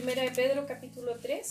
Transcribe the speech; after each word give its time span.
Primera 0.00 0.22
de 0.22 0.30
Pedro 0.30 0.64
capítulo 0.66 1.18
3. 1.20 1.46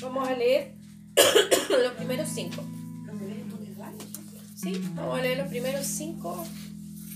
Vamos 0.00 0.26
a 0.26 0.34
leer 0.34 0.72
los 1.68 1.92
primeros 1.92 2.30
cinco. 2.30 2.64
Sí, 4.56 4.82
vamos 4.94 5.18
a 5.18 5.20
leer 5.22 5.36
los 5.36 5.48
primeros 5.48 5.86
cinco, 5.86 6.46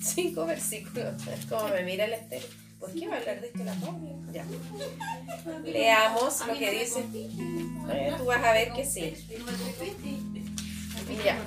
cinco 0.03 0.45
versículos. 0.45 1.15
Como 1.49 1.69
me 1.69 1.85
mira 1.85 2.05
el 2.05 2.13
estero. 2.13 2.47
¿Por 2.79 2.93
qué 2.93 3.09
va 3.09 3.15
a 3.15 3.19
hablar 3.21 3.41
de 3.41 3.47
esto 3.47 3.65
la 3.65 3.73
pobre? 3.73 4.11
Ya. 4.31 4.45
Leamos 5.65 6.47
lo 6.47 6.59
que 6.59 6.71
dice. 6.71 7.03
Tú 8.19 8.25
vas 8.27 8.45
a 8.45 8.53
ver 8.53 8.73
que 8.75 8.85
sí. 8.85 9.15
Ya. 11.25 11.39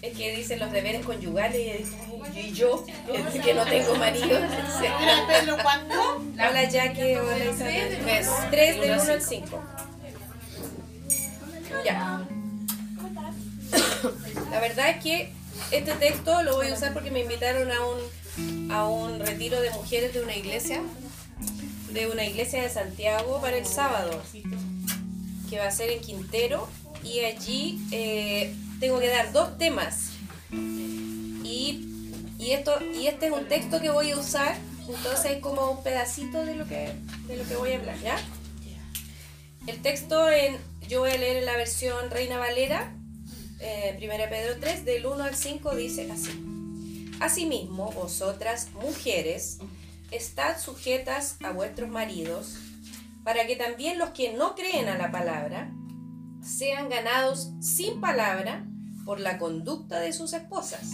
Es 0.00 0.16
que 0.16 0.36
dicen 0.36 0.60
los 0.60 0.70
deberes 0.70 1.04
conyugales 1.04 1.88
y 2.34 2.52
yo, 2.52 2.84
que 3.42 3.54
no 3.54 3.64
tengo 3.64 3.96
marido. 3.96 4.38
Hola 6.34 6.64
Jackie, 6.70 7.16
hola 7.16 7.44
Isabel. 7.44 7.98
3 8.50 8.80
del 8.80 8.92
1 8.92 9.02
al 9.02 9.22
5. 9.22 9.62
Ya. 11.84 12.24
La 14.50 14.60
verdad 14.60 14.90
es 14.90 15.02
que 15.02 15.32
este 15.72 15.92
texto 15.94 16.42
lo 16.44 16.54
voy 16.56 16.68
a 16.68 16.74
usar 16.74 16.94
porque 16.94 17.10
me 17.10 17.20
invitaron 17.20 17.70
a 17.72 17.84
un, 17.84 18.70
a 18.70 18.88
un 18.88 19.18
retiro 19.18 19.60
de 19.60 19.70
mujeres 19.70 20.14
de 20.14 20.22
una 20.22 20.36
iglesia, 20.36 20.80
de 21.92 22.06
una 22.06 22.24
iglesia 22.24 22.62
de 22.62 22.68
Santiago 22.70 23.40
para 23.40 23.56
el 23.56 23.66
sábado, 23.66 24.22
que 25.50 25.58
va 25.58 25.66
a 25.66 25.70
ser 25.72 25.90
en 25.90 26.00
Quintero. 26.00 26.68
Y 27.02 27.20
allí 27.20 27.80
eh, 27.92 28.54
tengo 28.80 28.98
que 28.98 29.08
dar 29.08 29.32
dos 29.32 29.58
temas. 29.58 30.10
Y, 30.50 31.84
y, 32.38 32.50
esto, 32.52 32.78
y 32.94 33.06
este 33.06 33.26
es 33.26 33.32
un 33.32 33.48
texto 33.48 33.80
que 33.80 33.90
voy 33.90 34.10
a 34.10 34.18
usar, 34.18 34.56
entonces 34.88 35.32
es 35.32 35.38
como 35.40 35.70
un 35.70 35.82
pedacito 35.82 36.44
de 36.44 36.54
lo 36.54 36.66
que, 36.66 36.92
de 37.26 37.36
lo 37.36 37.44
que 37.46 37.56
voy 37.56 37.72
a 37.72 37.78
hablar, 37.78 37.98
¿ya? 38.00 38.18
El 39.66 39.82
texto 39.82 40.30
en, 40.30 40.56
yo 40.88 41.00
voy 41.00 41.10
a 41.10 41.18
leer 41.18 41.38
en 41.38 41.44
la 41.44 41.56
versión 41.56 42.10
Reina 42.10 42.38
Valera, 42.38 42.92
eh, 43.60 43.98
1 44.00 44.08
Pedro 44.30 44.56
3, 44.60 44.84
del 44.84 45.06
1 45.06 45.24
al 45.24 45.34
5, 45.34 45.74
dice 45.74 46.10
así. 46.10 47.10
Asimismo, 47.20 47.90
vosotras, 47.92 48.68
mujeres, 48.80 49.58
estad 50.10 50.58
sujetas 50.58 51.36
a 51.42 51.50
vuestros 51.50 51.90
maridos, 51.90 52.56
para 53.24 53.46
que 53.46 53.56
también 53.56 53.98
los 53.98 54.10
que 54.10 54.32
no 54.32 54.54
creen 54.54 54.88
a 54.88 54.96
la 54.96 55.10
palabra 55.10 55.70
sean 56.42 56.88
ganados 56.88 57.50
sin 57.60 58.00
palabra 58.00 58.66
por 59.04 59.20
la 59.20 59.38
conducta 59.38 60.00
de 60.00 60.12
sus 60.12 60.32
esposas, 60.32 60.92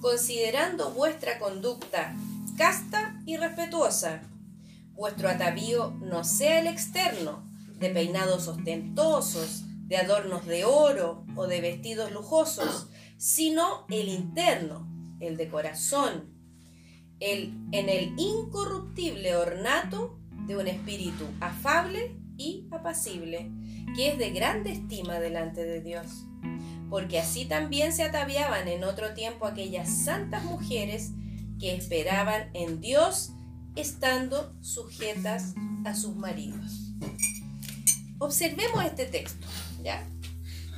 considerando 0.00 0.92
vuestra 0.92 1.38
conducta 1.38 2.14
casta 2.56 3.20
y 3.26 3.36
respetuosa. 3.36 4.22
Vuestro 4.94 5.28
atavío 5.28 5.90
no 6.00 6.24
sea 6.24 6.60
el 6.60 6.66
externo, 6.66 7.48
de 7.78 7.90
peinados 7.90 8.48
ostentosos, 8.48 9.64
de 9.86 9.96
adornos 9.96 10.44
de 10.46 10.64
oro 10.64 11.24
o 11.36 11.46
de 11.46 11.60
vestidos 11.60 12.12
lujosos, 12.12 12.88
sino 13.16 13.86
el 13.88 14.08
interno, 14.08 14.88
el 15.20 15.36
de 15.36 15.48
corazón, 15.48 16.34
el, 17.20 17.54
en 17.72 17.88
el 17.88 18.14
incorruptible 18.18 19.36
ornato 19.36 20.18
de 20.46 20.56
un 20.56 20.66
espíritu 20.66 21.24
afable 21.40 22.16
y 22.36 22.68
apacible, 22.70 23.50
que 23.94 24.08
es 24.08 24.18
de 24.18 24.30
grande 24.30 24.72
estima 24.72 25.20
delante 25.20 25.64
de 25.64 25.80
Dios. 25.80 26.24
Porque 26.90 27.18
así 27.18 27.44
también 27.44 27.92
se 27.92 28.02
ataviaban 28.02 28.68
en 28.68 28.84
otro 28.84 29.14
tiempo 29.14 29.46
aquellas 29.46 30.04
santas 30.04 30.44
mujeres 30.44 31.10
que 31.58 31.74
esperaban 31.74 32.50
en 32.54 32.80
Dios 32.80 33.32
estando 33.76 34.54
sujetas 34.60 35.54
a 35.84 35.94
sus 35.94 36.16
maridos. 36.16 36.92
Observemos 38.18 38.84
este 38.84 39.06
texto, 39.06 39.46
¿ya? 39.82 40.04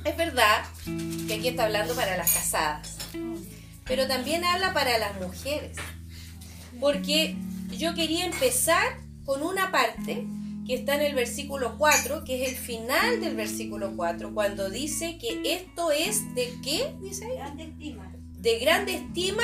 Es 0.03 0.17
verdad 0.17 0.63
que 1.27 1.35
aquí 1.35 1.47
está 1.49 1.65
hablando 1.65 1.95
para 1.95 2.17
las 2.17 2.33
casadas, 2.33 2.97
pero 3.85 4.07
también 4.07 4.43
habla 4.43 4.73
para 4.73 4.97
las 4.97 5.19
mujeres, 5.19 5.77
porque 6.79 7.35
yo 7.77 7.93
quería 7.93 8.25
empezar 8.25 8.83
con 9.25 9.43
una 9.43 9.71
parte 9.71 10.25
que 10.71 10.77
está 10.77 10.95
en 10.95 11.01
el 11.01 11.15
versículo 11.15 11.77
4, 11.77 12.23
que 12.23 12.43
es 12.43 12.49
el 12.49 12.55
final 12.55 13.19
del 13.19 13.35
versículo 13.35 13.93
4, 13.93 14.33
cuando 14.33 14.69
dice 14.69 15.17
que 15.17 15.41
esto 15.43 15.91
es 15.91 16.33
de 16.33 16.49
qué, 16.63 16.95
dice 17.01 17.25
ahí? 17.25 17.97
De 18.37 18.57
grande 18.57 18.93
estima 18.93 19.43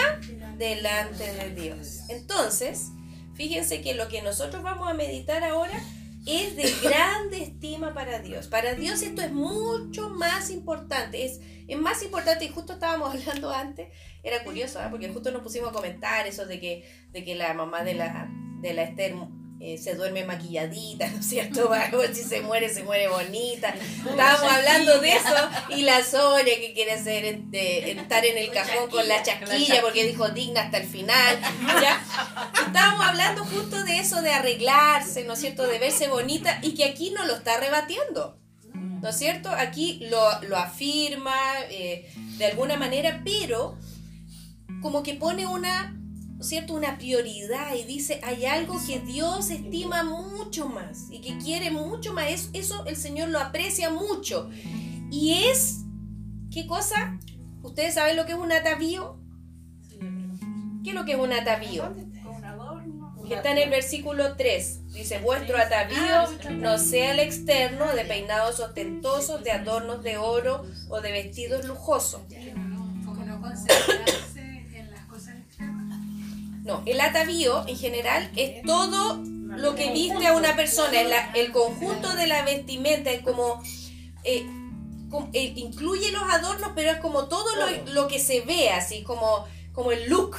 delante 0.57 1.33
de 1.33 1.53
Dios. 1.53 2.03
Entonces, 2.07 2.91
fíjense 3.33 3.81
que 3.81 3.93
lo 3.93 4.07
que 4.07 4.21
nosotros 4.21 4.63
vamos 4.63 4.89
a 4.89 4.93
meditar 4.93 5.43
ahora 5.43 5.77
es 6.25 6.55
de 6.55 6.73
grande 6.81 7.43
estima 7.43 7.93
para 7.93 8.19
Dios. 8.19 8.47
Para 8.47 8.75
Dios 8.75 9.01
esto 9.01 9.21
es 9.21 9.33
mucho 9.33 10.09
más 10.11 10.49
importante, 10.49 11.25
es, 11.25 11.41
es 11.67 11.77
más 11.77 12.03
importante, 12.03 12.45
y 12.45 12.47
justo 12.47 12.71
estábamos 12.71 13.13
hablando 13.13 13.51
antes, 13.51 13.89
era 14.23 14.45
curioso, 14.45 14.79
¿eh? 14.79 14.87
porque 14.89 15.09
justo 15.09 15.29
nos 15.31 15.41
pusimos 15.41 15.71
a 15.71 15.73
comentar 15.73 16.25
eso 16.25 16.45
de 16.45 16.61
que, 16.61 16.89
de 17.11 17.25
que 17.25 17.35
la 17.35 17.53
mamá 17.53 17.83
de 17.83 17.95
la, 17.95 18.31
de 18.61 18.73
la 18.73 18.83
Esther 18.83 19.13
eh, 19.59 19.79
se 19.79 19.95
duerme 19.95 20.23
maquilladita, 20.23 21.07
¿no 21.09 21.19
es 21.19 21.27
cierto? 21.27 21.71
si 22.13 22.23
se 22.23 22.41
muere, 22.41 22.69
se 22.69 22.83
muere 22.83 23.07
bonita. 23.07 23.73
Estábamos 24.07 24.51
hablando 24.51 24.99
de 24.99 25.13
eso 25.13 25.49
y 25.69 25.81
la 25.81 26.03
Sonia 26.03 26.59
que 26.59 26.73
quiere 26.73 26.93
hacer 26.93 27.25
este, 27.25 27.91
estar 27.91 28.23
en 28.23 28.37
el 28.37 28.51
cajón 28.51 28.89
con 28.89 29.07
la 29.07 29.23
chasquilla 29.23 29.81
porque 29.81 30.05
dijo 30.05 30.29
digna 30.29 30.61
hasta 30.61 30.77
el 30.77 30.87
final. 30.87 31.39
¿ya? 31.81 31.99
Estábamos 32.67 33.05
hablando 33.07 33.45
justo 33.45 33.83
de 33.83 33.97
eso, 33.99 34.21
de 34.21 34.31
arreglarse, 34.31 35.23
¿no 35.23 35.33
es 35.33 35.39
cierto? 35.39 35.65
De 35.65 35.79
verse 35.79 36.07
bonita 36.07 36.59
y 36.61 36.75
que 36.75 36.85
aquí 36.85 37.09
no 37.09 37.25
lo 37.25 37.35
está 37.35 37.59
rebatiendo. 37.59 38.37
¿No 38.73 39.09
es 39.09 39.17
cierto? 39.17 39.49
Aquí 39.49 39.99
lo, 40.09 40.41
lo 40.43 40.57
afirma 40.57 41.35
eh, 41.69 42.11
de 42.37 42.45
alguna 42.45 42.77
manera, 42.77 43.21
pero 43.23 43.77
como 44.81 45.01
que 45.01 45.15
pone 45.15 45.47
una 45.47 45.96
cierto? 46.45 46.73
Una 46.73 46.97
prioridad 46.97 47.73
y 47.75 47.83
dice, 47.83 48.21
hay 48.23 48.45
algo 48.45 48.79
que 48.85 48.99
Dios 48.99 49.49
estima 49.49 50.03
mucho 50.03 50.67
más 50.69 51.07
y 51.09 51.19
que 51.19 51.37
quiere 51.37 51.71
mucho 51.71 52.13
más. 52.13 52.49
Eso, 52.53 52.85
el 52.85 52.95
Señor 52.95 53.29
lo 53.29 53.39
aprecia 53.39 53.89
mucho. 53.89 54.49
Y 55.09 55.33
es, 55.49 55.79
¿qué 56.51 56.67
cosa? 56.67 57.17
¿Ustedes 57.63 57.95
saben 57.95 58.15
lo 58.15 58.25
que 58.25 58.33
es 58.33 58.37
un 58.37 58.51
atavío? 58.51 59.17
¿Qué 60.83 60.91
es 60.91 60.95
lo 60.95 61.05
que 61.05 61.13
es 61.13 61.19
un 61.19 61.33
atavío? 61.33 61.93
Que 63.27 63.33
está 63.35 63.51
en 63.51 63.57
el 63.57 63.69
versículo 63.69 64.35
3. 64.37 64.93
Dice, 64.93 65.19
vuestro 65.19 65.57
atavío 65.57 66.51
no 66.51 66.77
sea 66.77 67.11
el 67.11 67.19
externo 67.19 67.93
de 67.93 68.05
peinados 68.05 68.59
ostentosos, 68.59 69.43
de 69.43 69.51
adornos 69.51 70.01
de 70.01 70.17
oro 70.17 70.65
o 70.89 71.01
de 71.01 71.11
vestidos 71.11 71.65
lujosos. 71.65 72.21
No, 76.67 76.83
el 76.85 76.99
atavío 76.99 77.65
en 77.65 77.77
general 77.77 78.29
es 78.35 78.61
todo 78.63 79.23
lo 79.23 79.73
que 79.73 79.89
viste 79.93 80.27
a 80.27 80.33
una 80.33 80.53
persona, 80.57 80.99
el, 81.33 81.53
conjunto 81.53 82.13
de 82.13 82.27
la 82.27 82.43
vestimenta, 82.43 83.09
es 83.09 83.21
como, 83.21 83.63
eh, 84.25 84.45
eh, 85.31 85.53
incluye 85.55 86.11
los 86.11 86.23
adornos, 86.23 86.73
pero 86.75 86.91
es 86.91 86.97
como 86.97 87.29
todo 87.29 87.47
lo, 87.85 88.09
que 88.09 88.19
se 88.19 88.41
ve, 88.41 88.69
así 88.69 89.01
como, 89.03 89.45
como 89.71 89.93
el 89.93 90.09
look, 90.09 90.35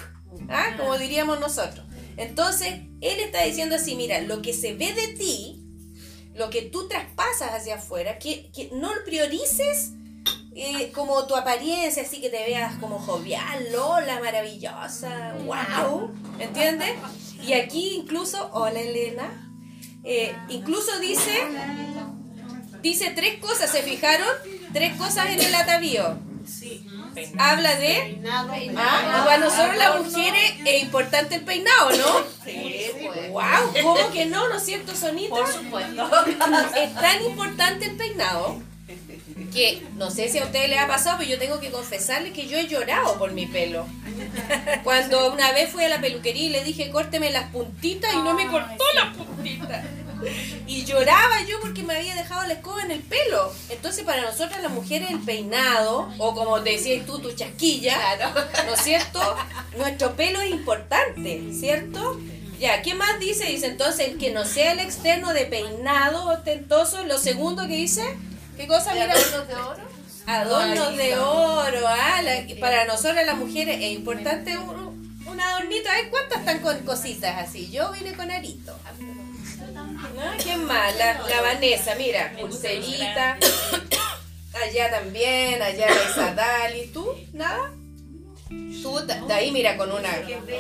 ¿ah? 0.51 0.75
como 0.77 0.99
diríamos 0.99 1.41
nosotros. 1.41 1.87
Entonces, 2.19 2.75
él 3.01 3.21
está 3.21 3.45
diciendo 3.45 3.77
así, 3.77 3.95
mira, 3.95 4.21
lo 4.21 4.43
que 4.43 4.53
se 4.53 4.75
ve 4.75 4.93
de 4.93 5.09
ti, 5.15 5.65
lo 6.35 6.51
que 6.51 6.61
tú 6.61 6.89
traspasas 6.89 7.53
hacia 7.53 7.77
afuera, 7.77 8.19
que, 8.19 8.51
que 8.53 8.69
no 8.75 8.91
priorices 9.07 9.93
eh, 10.61 10.91
como 10.93 11.25
tu 11.29 11.37
apariencia, 11.37 12.03
así 12.03 12.21
que 12.21 12.31
te 12.31 12.39
veas 12.39 12.75
como 12.79 12.99
jovial, 12.99 13.71
Lola, 13.71 14.19
maravillosa, 14.19 15.37
wow, 15.45 16.11
¿entiendes? 16.41 16.97
Y 17.41 17.53
aquí 17.53 17.95
incluso, 17.95 18.51
hola 18.53 18.81
Elena, 18.81 19.53
eh, 20.03 20.35
incluso 20.49 20.99
dice, 20.99 21.45
dice 22.83 23.11
tres 23.11 23.39
cosas, 23.39 23.71
¿se 23.71 23.83
fijaron? 23.85 24.27
Tres 24.73 24.97
cosas 24.97 25.27
en 25.27 25.41
el 25.41 25.55
atavío. 25.55 26.19
Habla 27.39 27.77
de. 27.77 28.21
Ah, 28.29 29.23
para 29.27 29.39
nosotros 29.39 29.77
las 29.77 30.05
mujeres 30.05 30.55
es 30.65 30.83
importante 30.83 31.37
el 31.37 31.45
peinado, 31.45 31.91
¿no? 31.91 32.25
Sí, 32.45 32.87
¡Wow! 33.31 33.83
¿Cómo 33.83 34.11
que 34.11 34.27
no? 34.27 34.49
¿No 34.49 34.57
es 34.57 34.65
cierto, 34.65 34.93
Sonita? 34.97 35.37
Por 35.37 35.47
supuesto. 35.47 36.11
Es 36.77 36.95
tan 36.95 37.25
importante 37.25 37.87
el 37.87 37.97
peinado 37.97 38.61
que 39.53 39.83
no 39.97 40.11
sé 40.11 40.29
si 40.29 40.39
a 40.39 40.45
ustedes 40.45 40.69
les 40.69 40.79
ha 40.79 40.87
pasado, 40.87 41.19
pero 41.19 41.31
yo 41.31 41.39
tengo 41.39 41.61
que 41.61 41.71
confesarles 41.71 42.33
que 42.33 42.47
yo 42.47 42.59
he 42.59 42.67
llorado 42.67 43.19
por 43.19 43.33
mi 43.33 43.47
pelo. 43.47 43.87
Cuando 44.85 45.33
una 45.33 45.53
vez 45.53 45.71
fui 45.71 45.85
a 45.85 45.89
la 45.89 46.01
peluquería 46.01 46.47
y 46.47 46.51
le 46.51 46.65
dije, 46.65 46.91
córteme 46.91 47.31
las 47.31 47.51
puntitas 47.51 48.13
y 48.13 48.19
no 48.19 48.35
me 48.35 48.47
cortó 48.47 48.85
las 48.95 49.17
puntitas. 49.17 49.85
Y 50.67 50.85
lloraba 50.85 51.43
yo 51.49 51.61
porque 51.61 51.83
me 51.83 51.97
había 51.97 52.15
dejado 52.15 52.47
la 52.47 52.55
escoba 52.55 52.83
en 52.83 52.91
el 52.91 53.01
pelo. 53.01 53.53
Entonces 53.71 54.05
para 54.05 54.23
nosotras 54.23 54.63
las 54.63 54.73
mujeres 54.73 55.11
el 55.11 55.21
peinado, 55.21 56.13
o 56.19 56.35
como 56.35 56.61
te 56.63 56.71
decías 56.71 57.07
tú, 57.07 57.21
tu 57.21 57.33
chasquilla, 57.33 57.97
¿no 58.67 58.75
es 58.75 58.81
cierto? 58.81 59.21
Nuestro 59.77 60.17
pelo 60.17 60.41
es 60.41 60.51
importante, 60.51 61.53
¿cierto? 61.53 62.19
Ya, 62.59 62.83
¿qué 62.83 62.95
más 62.95 63.21
dice? 63.21 63.47
Dice 63.47 63.67
entonces 63.67 64.17
que 64.19 64.31
no 64.31 64.45
sea 64.45 64.73
el 64.73 64.81
externo 64.81 65.33
de 65.33 65.45
peinado 65.45 66.29
ostentoso. 66.29 67.05
Lo 67.05 67.17
segundo 67.19 67.69
que 67.69 67.77
dice, 67.77 68.03
¿qué 68.59 68.67
cosa? 68.67 68.93
Mira, 68.93 69.13
adornos 69.13 69.49
de 69.49 69.55
oro? 69.55 69.89
adornos 70.27 70.97
de 70.97 71.17
oro. 71.17 71.81
Ah, 71.87 72.21
la- 72.23 72.61
para 72.61 72.85
nosotras 72.85 73.25
las 73.25 73.37
mujeres 73.37 73.77
es 73.81 73.93
importante 73.93 74.59
un, 74.59 75.23
un 75.27 75.41
adornito. 75.41 75.89
Ay, 75.91 76.09
¿cuántas 76.11 76.41
están 76.41 76.59
con 76.61 76.79
cositas 76.81 77.49
así? 77.49 77.71
Yo 77.71 77.91
vine 77.93 78.13
con 78.13 78.31
arito. 78.31 78.77
¿No? 80.15 80.43
¿Quién 80.43 80.65
más? 80.65 80.95
La, 80.97 81.15
la 81.29 81.41
Vanessa, 81.43 81.95
mira, 81.95 82.33
pulserita. 82.39 83.39
Allá 84.65 84.91
también, 84.91 85.63
allá 85.63 85.87
la 85.89 86.11
Isadali. 86.11 86.87
¿Tú? 86.93 87.07
¿Nada? 87.33 87.73
Tú, 88.83 88.99
de 89.07 89.35
ahí 89.35 89.51
mira 89.53 89.77
con 89.77 89.91
una, 89.93 90.09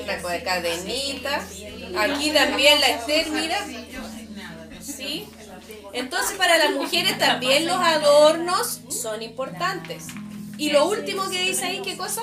una 0.04 0.42
cadenita. 0.44 1.44
Aquí 1.98 2.30
también 2.30 2.80
la 2.80 2.88
Esther, 2.88 3.28
mira. 3.30 3.58
Sí. 4.80 5.26
Entonces 5.92 6.36
para 6.36 6.58
las 6.58 6.72
mujeres 6.72 7.18
también 7.18 7.66
los 7.66 7.78
adornos 7.78 8.80
son 8.88 9.22
importantes. 9.22 10.06
Y 10.56 10.70
lo 10.70 10.86
último 10.88 11.28
que 11.30 11.40
dice 11.40 11.66
ahí, 11.66 11.82
¿qué 11.82 11.96
cosa? 11.96 12.22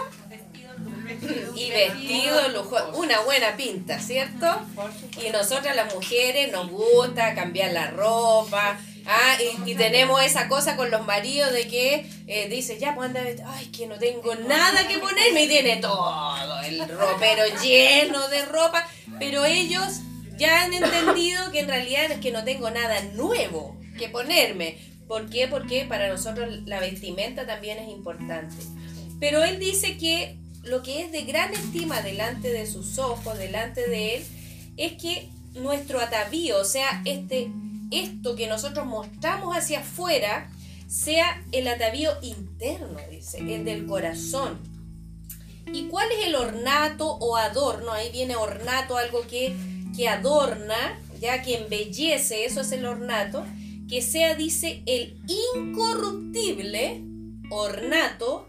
Y 1.56 1.70
vestido 1.70 2.50
lujo, 2.50 2.78
una 2.96 3.22
buena 3.22 3.56
pinta, 3.56 4.00
¿cierto? 4.00 4.48
Y 5.26 5.30
nosotras 5.30 5.76
las 5.76 5.94
mujeres 5.94 6.52
nos 6.52 6.70
gusta 6.70 7.34
cambiar 7.34 7.72
la 7.72 7.92
ropa. 7.92 8.78
Ah, 9.08 9.38
y, 9.66 9.76
tenemos 9.76 10.22
esa 10.24 10.48
cosa 10.48 10.76
con 10.76 10.90
los 10.90 11.06
maridos 11.06 11.54
de 11.54 11.68
que 11.68 12.10
eh, 12.26 12.50
dice, 12.50 12.80
ya 12.80 12.96
pues 12.96 13.08
anda, 13.08 13.22
vestido". 13.22 13.48
ay, 13.52 13.68
que 13.68 13.86
no 13.86 14.00
tengo 14.00 14.34
nada 14.34 14.88
que 14.88 14.98
ponerme 14.98 15.44
y 15.44 15.48
tiene 15.48 15.78
todo 15.78 16.60
el 16.62 16.90
ropero 16.90 17.44
lleno 17.62 18.28
de 18.30 18.46
ropa, 18.46 18.88
pero 19.20 19.46
ellos 19.46 20.00
ya 20.38 20.64
han 20.64 20.74
entendido 20.74 21.52
que 21.52 21.62
en 21.62 21.68
realidad 21.68 22.12
es 22.12 22.20
que 22.20 22.32
no 22.32 22.44
tengo 22.44 22.70
nada 22.70 23.02
nuevo 23.14 23.78
que 23.98 24.10
ponerme. 24.10 24.78
¿Por 25.08 25.30
qué? 25.30 25.48
Porque 25.48 25.86
para 25.86 26.10
nosotros 26.10 26.62
la 26.66 26.80
vestimenta 26.80 27.46
también 27.46 27.78
es 27.78 27.90
importante. 27.90 28.56
Pero 29.20 29.44
él 29.44 29.60
dice 29.60 29.98
que 29.98 30.38
lo 30.64 30.82
que 30.82 31.02
es 31.02 31.12
de 31.12 31.22
gran 31.22 31.54
estima 31.54 32.02
delante 32.02 32.52
de 32.52 32.66
sus 32.66 32.98
ojos, 32.98 33.38
delante 33.38 33.88
de 33.88 34.16
él, 34.16 34.24
es 34.78 34.94
que 34.94 35.30
nuestro 35.54 36.02
atavío, 36.02 36.60
o 36.60 36.66
sea, 36.66 37.02
este, 37.06 37.50
esto 37.92 38.36
que 38.36 38.48
nosotros 38.48 38.86
mostramos 38.86 39.56
hacia 39.56 39.80
afuera, 39.80 40.50
sea 40.88 41.44
el 41.52 41.68
atavío 41.68 42.12
interno, 42.22 42.98
dice, 43.10 43.40
el 43.40 43.64
del 43.64 43.86
corazón. 43.86 44.60
¿Y 45.72 45.88
cuál 45.88 46.08
es 46.12 46.28
el 46.28 46.36
ornato 46.36 47.08
o 47.08 47.38
adorno? 47.38 47.92
Ahí 47.92 48.12
viene 48.12 48.36
ornato, 48.36 48.98
algo 48.98 49.22
que, 49.28 49.56
que 49.96 50.08
adorna, 50.08 51.00
ya 51.20 51.42
que 51.42 51.58
embellece, 51.58 52.46
eso 52.46 52.62
es 52.62 52.72
el 52.72 52.86
ornato, 52.86 53.46
que 53.88 54.02
sea, 54.02 54.36
dice, 54.36 54.82
el 54.86 55.18
incorruptible 55.56 57.02
ornato 57.50 58.48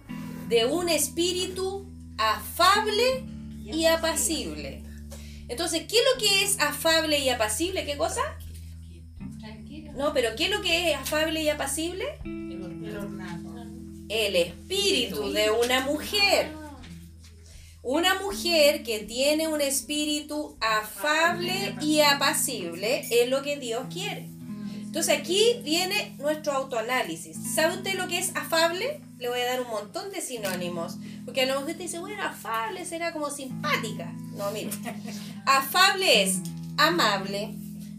de 0.49 0.65
un 0.65 0.89
espíritu 0.89 1.87
afable 2.19 3.25
y 3.65 3.85
apacible. 3.87 4.83
Entonces, 5.49 5.87
¿qué 5.89 5.97
es 5.97 6.03
lo 6.15 6.21
que 6.21 6.45
es 6.45 6.61
afable 6.61 7.19
y 7.19 7.29
apacible? 7.29 7.85
¿Qué 7.85 7.97
cosa? 7.97 8.23
No, 9.97 10.13
pero 10.13 10.37
¿qué 10.37 10.45
es 10.45 10.51
lo 10.51 10.61
que 10.61 10.91
es 10.91 10.97
afable 10.97 11.43
y 11.43 11.49
apacible? 11.49 12.05
El 14.09 14.37
espíritu 14.37 15.31
de 15.33 15.51
una 15.51 15.81
mujer. 15.81 16.66
Una 17.88 18.21
mujer 18.21 18.83
que 18.83 18.99
tiene 18.99 19.47
un 19.47 19.61
espíritu 19.61 20.56
afable 20.61 21.77
y 21.81 22.00
apacible 22.00 23.06
es 23.12 23.31
lo 23.31 23.43
que 23.43 23.59
Dios 23.59 23.85
quiere. 23.93 24.29
Entonces 24.83 25.17
aquí 25.17 25.61
viene 25.62 26.17
nuestro 26.19 26.53
autoanálisis. 26.55 27.37
¿Sabe 27.55 27.77
usted 27.77 27.94
lo 27.94 28.09
que 28.09 28.19
es 28.19 28.35
afable? 28.35 29.00
Le 29.19 29.29
voy 29.29 29.38
a 29.38 29.47
dar 29.47 29.61
un 29.61 29.69
montón 29.69 30.11
de 30.11 30.21
sinónimos. 30.21 30.97
Porque 31.25 31.43
a 31.43 31.47
lo 31.47 31.53
mejor 31.53 31.71
usted 31.71 31.79
dice, 31.81 32.00
bueno, 32.00 32.21
afable 32.25 32.85
será 32.85 33.12
como 33.12 33.31
simpática. 33.31 34.12
No, 34.35 34.50
mire. 34.50 34.71
Afable 35.47 36.25
es 36.25 36.41
amable, 36.77 37.55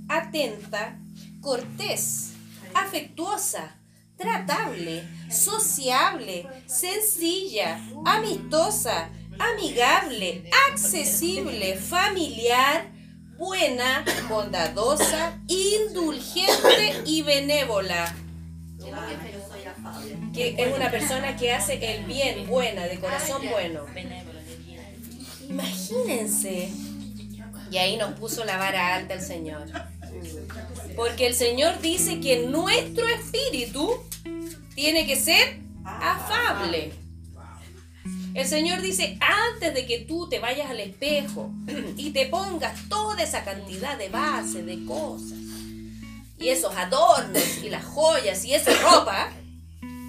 atenta, 0.09 0.99
cortés, 1.39 2.33
afectuosa, 2.73 3.77
tratable, 4.17 5.07
sociable, 5.31 6.45
sencilla, 6.65 7.79
amistosa, 8.05 9.11
amigable, 9.39 10.49
accesible, 10.69 11.75
familiar, 11.75 12.85
buena, 13.37 14.03
bondadosa, 14.29 15.39
indulgente 15.47 17.01
y 17.05 17.21
benévola. 17.23 18.15
Que 20.33 20.55
es 20.57 20.75
una 20.75 20.91
persona 20.91 21.35
que 21.35 21.51
hace 21.53 21.95
el 21.95 22.05
bien, 22.05 22.47
buena, 22.47 22.83
de 22.83 22.99
corazón 22.99 23.41
bueno. 23.49 23.85
Imagínense. 25.49 26.69
Y 27.71 27.77
ahí 27.77 27.97
nos 27.97 28.13
puso 28.13 28.45
la 28.45 28.57
vara 28.57 28.95
alta 28.95 29.15
el 29.15 29.21
Señor. 29.21 29.67
Porque 30.95 31.27
el 31.27 31.33
Señor 31.33 31.79
dice 31.81 32.19
que 32.19 32.47
nuestro 32.47 33.07
espíritu 33.07 34.03
tiene 34.75 35.05
que 35.05 35.15
ser 35.15 35.59
afable. 35.83 36.93
El 38.37 38.47
Señor 38.47 38.81
dice, 38.83 39.17
antes 39.19 39.73
de 39.73 39.87
que 39.87 39.99
tú 40.01 40.29
te 40.29 40.37
vayas 40.39 40.69
al 40.69 40.79
espejo 40.79 41.49
y 41.97 42.11
te 42.11 42.27
pongas 42.27 42.87
toda 42.87 43.23
esa 43.23 43.43
cantidad 43.43 43.97
de 43.97 44.09
bases, 44.09 44.63
de 44.65 44.85
cosas, 44.85 45.39
y 46.39 46.49
esos 46.49 46.75
adornos, 46.75 47.43
y 47.63 47.69
las 47.71 47.83
joyas, 47.83 48.45
y 48.45 48.53
esa 48.53 48.71
ropa, 48.81 49.31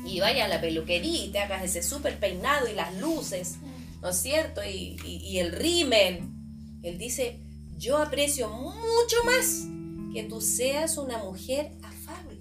y 0.04 0.20
vayas 0.20 0.44
a 0.44 0.48
la 0.48 0.60
peluquería 0.60 1.24
y 1.24 1.28
te 1.30 1.38
hagas 1.38 1.64
ese 1.64 1.82
súper 1.82 2.18
peinado 2.18 2.68
y 2.68 2.74
las 2.74 2.94
luces, 2.98 3.56
¿no 4.02 4.10
es 4.10 4.16
cierto? 4.18 4.62
Y, 4.62 4.96
y- 5.06 5.20
y 5.24 5.38
el 5.38 5.52
rímel. 5.52 6.20
Él 6.82 6.98
dice, 6.98 7.38
yo 7.78 7.96
aprecio 7.96 8.50
mucho 8.50 9.16
más 9.24 9.64
que 10.12 10.22
tú 10.24 10.42
seas 10.42 10.98
una 10.98 11.16
mujer 11.18 11.70
afable. 11.82 12.38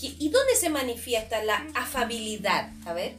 ¿Qué- 0.00 0.14
¿Y 0.20 0.28
dónde 0.28 0.54
se 0.54 0.70
manifiesta 0.70 1.42
la 1.42 1.66
afabilidad? 1.74 2.72
A 2.86 2.92
ver. 2.92 3.16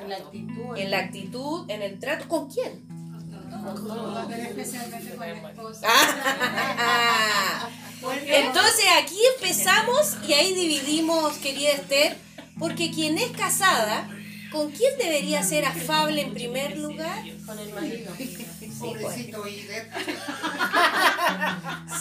En 0.00 0.08
la 0.08 0.16
actitud. 0.16 0.76
En 0.76 0.90
la 0.90 0.98
actitud, 0.98 1.70
en 1.70 1.82
el 1.82 1.98
trato, 1.98 2.28
¿con 2.28 2.48
quién? 2.48 2.86
Pero 4.28 4.42
especialmente 4.42 5.14
con 5.14 5.28
esposa. 5.28 5.86
Ah. 5.88 7.68
Entonces 8.26 8.84
aquí 9.02 9.18
empezamos 9.36 10.16
y 10.28 10.32
ahí 10.34 10.54
dividimos, 10.54 11.36
querida 11.38 11.70
Esther, 11.70 12.16
porque 12.58 12.90
quien 12.90 13.18
es 13.18 13.30
casada, 13.30 14.08
¿con 14.52 14.70
quién 14.70 14.96
debería 14.98 15.42
ser 15.42 15.64
afable 15.64 16.22
en 16.22 16.34
primer 16.34 16.76
lugar? 16.78 17.24
Con 17.44 17.58
el 17.58 17.72
marido. 17.72 18.12
Pobrecito 18.78 19.46
Ider. 19.46 19.90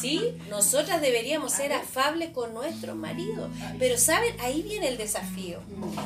Sí, 0.01 0.37
nosotras 0.49 1.01
deberíamos 1.01 1.53
ser 1.53 1.73
afables 1.73 2.29
con 2.29 2.53
nuestro 2.53 2.95
marido. 2.95 3.49
Pero 3.79 3.97
saben, 3.97 4.35
ahí 4.39 4.61
viene 4.61 4.89
el 4.89 4.97
desafío. 4.97 5.59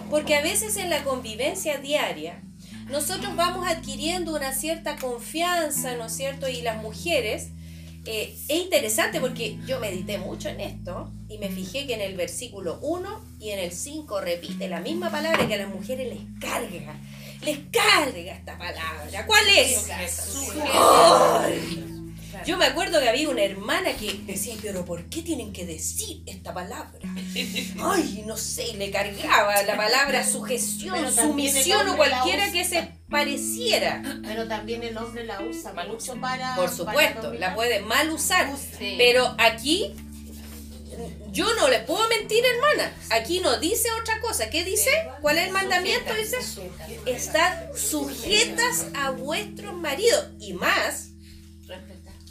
Porque 0.09 0.35
a 0.35 0.41
veces 0.41 0.77
en 0.77 0.89
la 0.89 1.03
convivencia 1.03 1.79
diaria, 1.79 2.41
nosotros 2.89 3.35
vamos 3.35 3.67
adquiriendo 3.67 4.35
una 4.35 4.53
cierta 4.53 4.95
confianza, 4.97 5.95
¿no 5.95 6.05
es 6.05 6.13
cierto? 6.13 6.47
Y 6.47 6.61
las 6.61 6.81
mujeres, 6.81 7.49
eh, 8.05 8.35
es 8.47 8.57
interesante 8.57 9.19
porque 9.19 9.59
yo 9.67 9.79
medité 9.79 10.17
mucho 10.17 10.49
en 10.49 10.61
esto 10.61 11.11
y 11.27 11.37
me 11.37 11.49
fijé 11.49 11.85
que 11.85 11.93
en 11.93 12.01
el 12.01 12.15
versículo 12.15 12.79
1 12.81 13.21
y 13.39 13.49
en 13.49 13.59
el 13.59 13.71
5 13.71 14.21
repite 14.21 14.69
la 14.69 14.79
misma 14.79 15.11
palabra 15.11 15.47
que 15.47 15.55
a 15.55 15.57
las 15.57 15.69
mujeres 15.69 16.07
les 16.07 16.21
carga. 16.39 16.95
Les 17.41 17.59
carga 17.71 18.33
esta 18.33 18.57
palabra. 18.57 19.25
¿Cuál 19.25 19.47
es? 19.57 19.87
¡Ay! 20.73 21.85
Yo 22.45 22.57
me 22.57 22.65
acuerdo 22.65 22.99
que 22.99 23.09
había 23.09 23.29
una 23.29 23.43
hermana 23.43 23.93
que 23.93 24.21
decía, 24.25 24.55
pero 24.61 24.85
¿por 24.85 25.05
qué 25.05 25.21
tienen 25.21 25.51
que 25.51 25.65
decir 25.65 26.23
esta 26.25 26.53
palabra? 26.53 26.99
Ay, 27.81 28.23
no 28.25 28.37
sé, 28.37 28.73
le 28.75 28.91
cargaba 28.91 29.61
la 29.63 29.75
palabra 29.75 30.25
sujeción, 30.25 31.11
sumisión 31.11 31.89
o 31.89 31.97
cualquiera 31.97 32.51
que 32.51 32.63
se 32.65 32.91
pareciera. 33.09 34.01
Pero 34.23 34.47
también 34.47 34.83
el 34.83 34.97
hombre 34.97 35.25
la 35.25 35.41
usa 35.41 35.73
mucho 35.87 36.15
para. 36.19 36.55
Por 36.55 36.69
supuesto, 36.69 37.33
la 37.33 37.55
puede 37.55 37.81
mal 37.81 38.09
usar. 38.09 38.53
Sí. 38.57 38.95
Pero 38.97 39.35
aquí, 39.37 39.93
yo 41.31 41.53
no 41.55 41.67
le 41.67 41.79
puedo 41.79 42.07
mentir, 42.09 42.43
hermana. 42.45 42.93
Aquí 43.11 43.39
no 43.39 43.57
dice 43.59 43.89
otra 44.01 44.19
cosa. 44.21 44.49
¿Qué 44.49 44.63
dice? 44.63 44.89
¿Cuál 45.21 45.37
es 45.37 45.47
el 45.47 45.53
mandamiento? 45.53 46.13
Dice, 46.13 46.37
estad 47.05 47.73
sujetas 47.75 48.87
a 48.95 49.11
vuestros 49.11 49.73
maridos. 49.75 50.27
Y 50.39 50.53
más, 50.53 51.09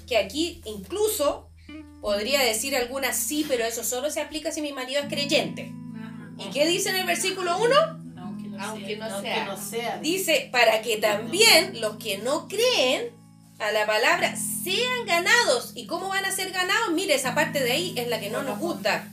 que 0.06 0.16
aquí 0.16 0.60
incluso 0.64 1.50
podría 2.00 2.42
decir 2.42 2.76
algunas 2.76 3.16
sí, 3.16 3.44
pero 3.48 3.64
eso 3.64 3.84
solo 3.84 4.10
se 4.10 4.20
aplica 4.20 4.50
si 4.52 4.62
mi 4.62 4.72
marido 4.72 5.00
es 5.00 5.08
creyente. 5.08 5.72
¿Y 6.38 6.50
qué 6.50 6.66
dice 6.66 6.90
en 6.90 6.96
el 6.96 7.06
versículo 7.06 7.58
1? 7.58 7.74
Aunque 8.16 8.48
no 8.48 9.04
Aunque 9.04 9.28
sea. 9.28 9.44
no 9.44 9.56
sea. 9.56 9.98
Dice, 9.98 10.48
para 10.52 10.82
que 10.82 10.96
también 10.96 11.80
los 11.80 11.96
que 11.96 12.18
no 12.18 12.48
creen 12.48 13.17
a 13.58 13.72
la 13.72 13.86
palabra 13.86 14.34
sean 14.36 15.06
ganados. 15.06 15.72
¿Y 15.74 15.86
cómo 15.86 16.08
van 16.08 16.24
a 16.24 16.30
ser 16.30 16.50
ganados? 16.52 16.92
Mire, 16.92 17.14
esa 17.14 17.34
parte 17.34 17.60
de 17.60 17.72
ahí 17.72 17.94
es 17.96 18.08
la 18.08 18.20
que 18.20 18.30
no 18.30 18.42
nos 18.42 18.58
gusta. 18.58 19.08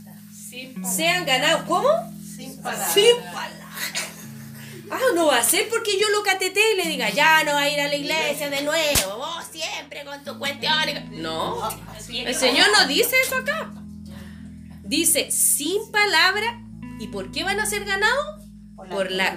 Sean 0.84 1.26
ganados. 1.26 1.64
¿Cómo? 1.68 1.90
Sin 2.36 2.58
palabras. 2.62 2.94
Sin 2.94 3.16
palabras. 3.34 3.66
Ah, 4.92 5.00
no 5.16 5.28
va 5.28 5.38
a 5.38 5.44
ser 5.44 5.68
porque 5.70 6.00
yo 6.00 6.08
lo 6.10 6.22
cateté 6.24 6.62
y 6.74 6.78
le 6.78 6.90
diga, 6.90 7.10
ya 7.10 7.44
no 7.44 7.54
va 7.54 7.62
a 7.62 7.70
ir 7.70 7.80
a 7.80 7.88
la 7.88 7.96
iglesia 7.96 8.52
de 8.52 8.62
nuevo, 8.62 9.18
vos 9.18 9.44
siempre 9.52 10.06
con 10.06 10.24
tu 10.24 10.38
cuestión. 10.38 10.76
No, 11.12 11.58
el 12.08 12.36
Señor 12.36 12.68
no 12.78 12.88
dice 12.88 13.16
eso 13.26 13.38
acá. 13.38 13.72
Dice, 14.84 15.32
sin 15.32 15.92
palabra. 15.92 16.62
¿Y 17.00 17.08
por 17.08 17.32
qué 17.32 17.44
van 17.44 17.60
a 17.60 17.66
ser 17.66 17.84
ganados? 17.84 18.44
Por 18.76 19.10
la 19.12 19.36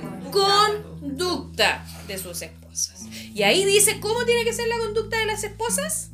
conducta 1.01 1.85
de 2.07 2.19
sus 2.19 2.43
esposas. 2.43 3.07
Y 3.35 3.43
ahí 3.43 3.65
dice, 3.65 4.01
¿cómo 4.01 4.25
tiene 4.25 4.45
que 4.45 4.53
ser 4.53 4.69
la 4.69 4.79
conducta 4.79 5.19
de 5.19 5.27
las 5.27 5.45
esposas? 5.45 6.11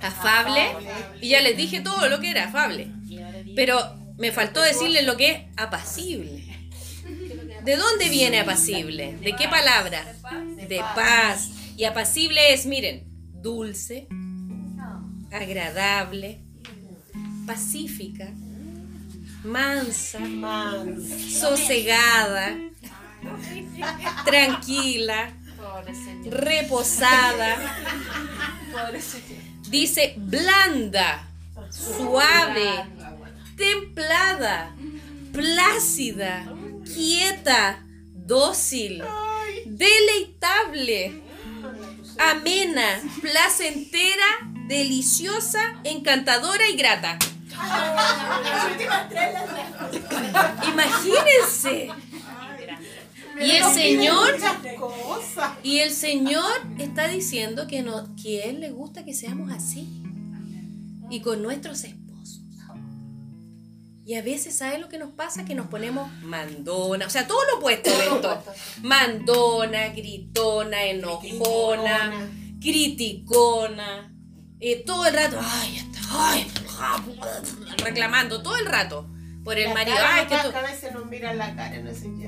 Afable. 0.00 0.62
Y 1.20 1.30
ya 1.30 1.40
les 1.40 1.56
dije 1.56 1.80
todo 1.80 2.08
lo 2.08 2.20
que 2.20 2.30
era 2.30 2.48
afable. 2.48 2.90
Pero 3.56 3.78
me 4.18 4.32
faltó 4.32 4.60
decirles 4.60 5.04
lo 5.04 5.16
que 5.16 5.30
es 5.30 5.42
apacible. 5.56 6.44
¿De 7.64 7.76
dónde 7.76 8.08
viene 8.08 8.40
apacible? 8.40 9.16
¿De 9.18 9.34
qué 9.36 9.48
palabra? 9.48 10.04
De 10.68 10.78
paz. 10.94 11.50
Y 11.76 11.84
apacible 11.84 12.52
es, 12.52 12.66
miren, 12.66 13.04
dulce, 13.42 14.08
agradable, 15.30 16.40
pacífica, 17.46 18.32
mansa, 19.44 20.20
sosegada, 21.28 22.56
tranquila, 24.24 25.30
reposada. 26.30 27.56
Dice 29.68 30.14
blanda, 30.16 31.28
suave, 31.70 32.84
templada, 33.56 34.74
plácida, 35.32 36.44
quieta, 36.84 37.84
dócil, 38.14 39.02
deleitable, 39.64 41.22
amena, 42.18 43.00
placentera, 43.20 44.26
deliciosa, 44.66 45.60
encantadora 45.84 46.68
y 46.68 46.76
grata. 46.76 47.18
Imagínense. 50.68 51.90
Y 53.40 53.50
el 53.52 53.64
Señor 53.64 54.36
y 55.62 55.78
el 55.78 55.90
Señor 55.90 56.50
está 56.78 57.08
diciendo 57.08 57.66
que 57.66 57.82
no 57.82 58.14
que 58.22 58.42
a 58.42 58.46
él 58.46 58.60
le 58.60 58.70
gusta 58.70 59.04
que 59.04 59.14
seamos 59.14 59.50
así. 59.52 60.02
Y 61.10 61.20
con 61.20 61.42
nuestros 61.42 61.82
esposos. 61.84 62.40
Y 64.04 64.14
a 64.14 64.22
veces, 64.22 64.56
¿sabe 64.56 64.78
lo 64.78 64.88
que 64.88 64.98
nos 64.98 65.10
pasa? 65.12 65.44
Que 65.44 65.54
nos 65.54 65.66
ponemos 65.68 66.10
mandona, 66.22 67.06
o 67.06 67.10
sea, 67.10 67.26
todo 67.28 67.38
lo 67.52 67.58
opuesto. 67.58 67.90
Mandona, 68.82 69.88
gritona, 69.90 70.84
enojona, 70.84 72.28
criticona. 72.60 74.12
eh, 74.60 74.82
todo 74.84 75.06
el 75.06 75.14
rato, 75.14 75.38
ay, 75.40 75.76
está, 75.78 76.00
ay, 76.10 76.46
reclamando 77.84 78.42
todo 78.42 78.56
el 78.56 78.66
rato 78.66 79.08
por 79.44 79.56
el 79.58 79.68
La 79.68 79.74
marido. 79.74 79.96
cara 79.96 80.14
Ay, 80.16 80.26
que 80.26 80.36
tú- 80.50 80.56
a 80.56 80.62
veces 80.62 80.92
nos 80.92 81.06
miran 81.06 81.38
la 81.38 81.54
cara 81.56 81.76
y 81.78 81.82
nos 81.82 81.94
dicen 81.94 82.20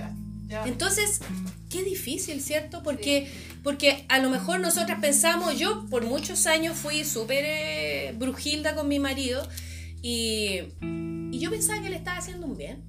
Entonces, 0.67 1.21
qué 1.71 1.83
difícil, 1.83 2.41
¿cierto? 2.43 2.83
Porque, 2.83 3.29
porque 3.63 4.05
a 4.09 4.19
lo 4.19 4.29
mejor 4.31 4.61
nosotras 4.61 4.99
pensamos, 5.01 5.59
yo 5.59 5.87
por 5.91 6.05
muchos 6.05 6.47
años 6.47 6.77
fui 6.77 7.05
súper 7.05 7.45
eh, 7.47 8.15
brujilda 8.19 8.75
con 8.75 8.89
mi 8.89 8.99
marido 8.99 9.47
y, 10.03 10.61
y 11.31 11.39
yo 11.39 11.51
pensaba 11.51 11.83
que 11.83 11.91
le 11.91 11.97
estaba 11.97 12.19
haciendo 12.19 12.47
un 12.47 12.57
bien. 12.57 12.83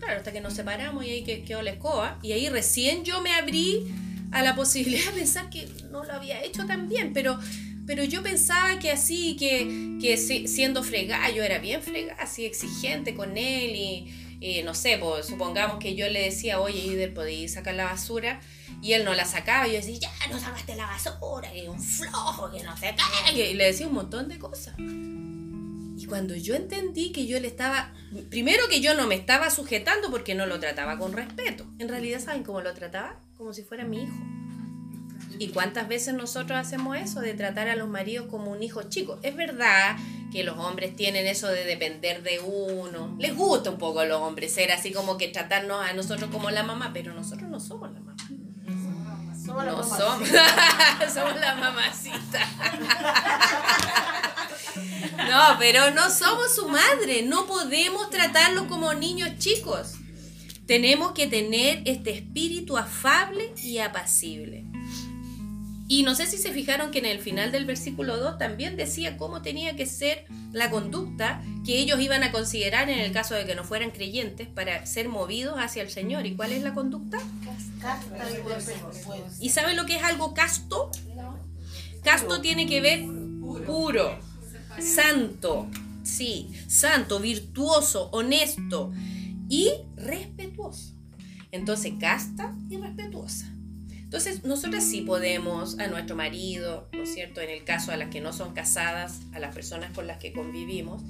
Claro, 0.00 0.18
hasta 0.18 0.32
que 0.32 0.40
nos 0.40 0.54
separamos 0.54 1.04
y 1.06 1.10
ahí 1.10 1.24
que- 1.24 1.44
quedó 1.44 1.62
la 1.62 1.70
escoba. 1.70 2.18
Y 2.22 2.32
ahí 2.32 2.48
recién 2.48 3.04
yo 3.04 3.20
me 3.22 3.32
abrí 3.34 3.86
a 4.32 4.42
la 4.42 4.54
posibilidad 4.56 5.04
de 5.12 5.20
pensar 5.20 5.48
que 5.50 5.68
no 5.90 6.04
lo 6.04 6.12
había 6.12 6.42
hecho 6.42 6.66
tan 6.66 6.88
bien, 6.88 7.12
pero, 7.12 7.38
pero 7.86 8.02
yo 8.04 8.22
pensaba 8.22 8.78
que 8.78 8.90
así, 8.90 9.36
que, 9.36 9.98
que 10.00 10.16
si- 10.16 10.48
siendo 10.48 10.82
fregada, 10.82 11.30
yo 11.30 11.42
era 11.42 11.58
bien 11.58 11.82
fregada, 11.82 12.20
así 12.22 12.44
exigente 12.44 13.14
con 13.14 13.36
él 13.38 13.76
y, 13.76 14.12
y 14.44 14.62
no 14.62 14.74
sé, 14.74 15.00
supongamos 15.22 15.78
que 15.78 15.94
yo 15.94 16.06
le 16.10 16.24
decía, 16.24 16.60
oye, 16.60 16.78
Ider, 16.78 17.14
¿podéis 17.14 17.54
sacar 17.54 17.74
la 17.74 17.84
basura? 17.84 18.42
Y 18.82 18.92
él 18.92 19.02
no 19.02 19.14
la 19.14 19.24
sacaba, 19.24 19.66
y 19.66 19.70
yo 19.70 19.76
decía, 19.78 19.98
ya 19.98 20.26
no 20.30 20.38
sacaste 20.38 20.76
la 20.76 20.84
basura, 20.84 21.50
que 21.50 21.66
un 21.66 21.80
flojo, 21.80 22.50
que 22.50 22.62
no 22.62 22.76
sé 22.76 22.94
qué, 23.32 23.50
y 23.50 23.54
le 23.54 23.64
decía 23.64 23.86
un 23.86 23.94
montón 23.94 24.28
de 24.28 24.38
cosas. 24.38 24.74
Y 24.78 26.04
cuando 26.06 26.36
yo 26.36 26.54
entendí 26.56 27.10
que 27.10 27.26
yo 27.26 27.40
le 27.40 27.48
estaba, 27.48 27.94
primero 28.28 28.68
que 28.68 28.82
yo 28.82 28.92
no 28.92 29.06
me 29.06 29.14
estaba 29.14 29.48
sujetando 29.48 30.10
porque 30.10 30.34
no 30.34 30.44
lo 30.44 30.60
trataba 30.60 30.98
con 30.98 31.14
respeto, 31.14 31.64
en 31.78 31.88
realidad, 31.88 32.20
¿saben 32.20 32.42
cómo 32.42 32.60
lo 32.60 32.74
trataba? 32.74 33.18
Como 33.38 33.54
si 33.54 33.62
fuera 33.62 33.84
mi 33.84 34.02
hijo. 34.02 34.14
¿Y 35.38 35.48
cuántas 35.48 35.88
veces 35.88 36.12
nosotros 36.12 36.58
hacemos 36.58 36.98
eso 36.98 37.20
de 37.20 37.32
tratar 37.32 37.68
a 37.68 37.76
los 37.76 37.88
maridos 37.88 38.26
como 38.30 38.52
un 38.52 38.62
hijo 38.62 38.82
chico? 38.90 39.18
Es 39.22 39.34
verdad 39.34 39.96
que 40.34 40.42
los 40.42 40.58
hombres 40.58 40.96
tienen 40.96 41.28
eso 41.28 41.46
de 41.46 41.64
depender 41.64 42.24
de 42.24 42.40
uno. 42.40 43.14
Les 43.20 43.36
gusta 43.36 43.70
un 43.70 43.78
poco 43.78 44.00
a 44.00 44.04
los 44.04 44.20
hombres 44.20 44.52
ser 44.52 44.72
así 44.72 44.90
como 44.92 45.16
que 45.16 45.28
tratarnos 45.28 45.80
a 45.88 45.92
nosotros 45.92 46.28
como 46.32 46.50
la 46.50 46.64
mamá, 46.64 46.90
pero 46.92 47.14
nosotros 47.14 47.48
no 47.48 47.60
somos 47.60 47.92
la 47.92 48.00
mamá. 48.00 48.16
Somos 49.46 49.64
la 49.64 49.70
No 49.70 49.78
mamá. 49.78 49.96
somos. 49.96 50.28
somos 51.14 51.40
la 51.40 51.54
mamacita. 51.54 52.40
No, 55.30 55.56
pero 55.58 55.92
no 55.92 56.10
somos 56.10 56.52
su 56.54 56.68
madre. 56.68 57.22
No 57.22 57.46
podemos 57.46 58.10
tratarlos 58.10 58.64
como 58.66 58.92
niños 58.94 59.30
chicos. 59.38 59.92
Tenemos 60.66 61.12
que 61.12 61.28
tener 61.28 61.82
este 61.84 62.10
espíritu 62.12 62.76
afable 62.76 63.52
y 63.62 63.78
apacible. 63.78 64.64
Y 65.86 66.02
no 66.02 66.14
sé 66.14 66.26
si 66.26 66.38
se 66.38 66.52
fijaron 66.52 66.90
que 66.90 66.98
en 66.98 67.06
el 67.06 67.18
final 67.18 67.52
del 67.52 67.66
versículo 67.66 68.16
2 68.16 68.38
también 68.38 68.76
decía 68.76 69.18
cómo 69.18 69.42
tenía 69.42 69.76
que 69.76 69.84
ser 69.84 70.24
la 70.52 70.70
conducta 70.70 71.42
que 71.64 71.78
ellos 71.78 72.00
iban 72.00 72.22
a 72.22 72.32
considerar 72.32 72.88
en 72.88 72.98
el 72.98 73.12
caso 73.12 73.34
de 73.34 73.44
que 73.44 73.54
no 73.54 73.64
fueran 73.64 73.90
creyentes 73.90 74.48
para 74.48 74.86
ser 74.86 75.08
movidos 75.08 75.56
hacia 75.58 75.82
el 75.82 75.90
Señor. 75.90 76.26
¿Y 76.26 76.36
cuál 76.36 76.52
es 76.52 76.62
la 76.62 76.72
conducta? 76.72 77.18
¿Y 79.40 79.50
saben 79.50 79.76
lo 79.76 79.84
que 79.84 79.96
es 79.96 80.02
algo 80.02 80.32
casto? 80.32 80.90
Casto 82.02 82.40
tiene 82.40 82.66
que 82.66 82.80
ver 82.80 83.04
puro, 83.66 84.18
santo, 84.78 85.68
sí, 86.02 86.50
santo, 86.66 87.20
virtuoso, 87.20 88.08
honesto 88.12 88.92
y 89.48 89.70
respetuoso. 89.96 90.94
Entonces, 91.50 91.94
casta 92.00 92.54
y 92.68 92.76
respetuosa. 92.78 93.53
Entonces, 94.14 94.44
nosotras 94.44 94.84
sí 94.88 95.00
podemos 95.00 95.76
a 95.80 95.88
nuestro 95.88 96.14
marido, 96.14 96.86
¿no 96.92 97.02
es 97.02 97.12
cierto? 97.12 97.40
En 97.40 97.50
el 97.50 97.64
caso 97.64 97.90
a 97.90 97.96
las 97.96 98.10
que 98.10 98.20
no 98.20 98.32
son 98.32 98.54
casadas, 98.54 99.22
a 99.32 99.40
las 99.40 99.52
personas 99.52 99.92
con 99.92 100.06
las 100.06 100.18
que 100.18 100.32
convivimos, 100.32 101.02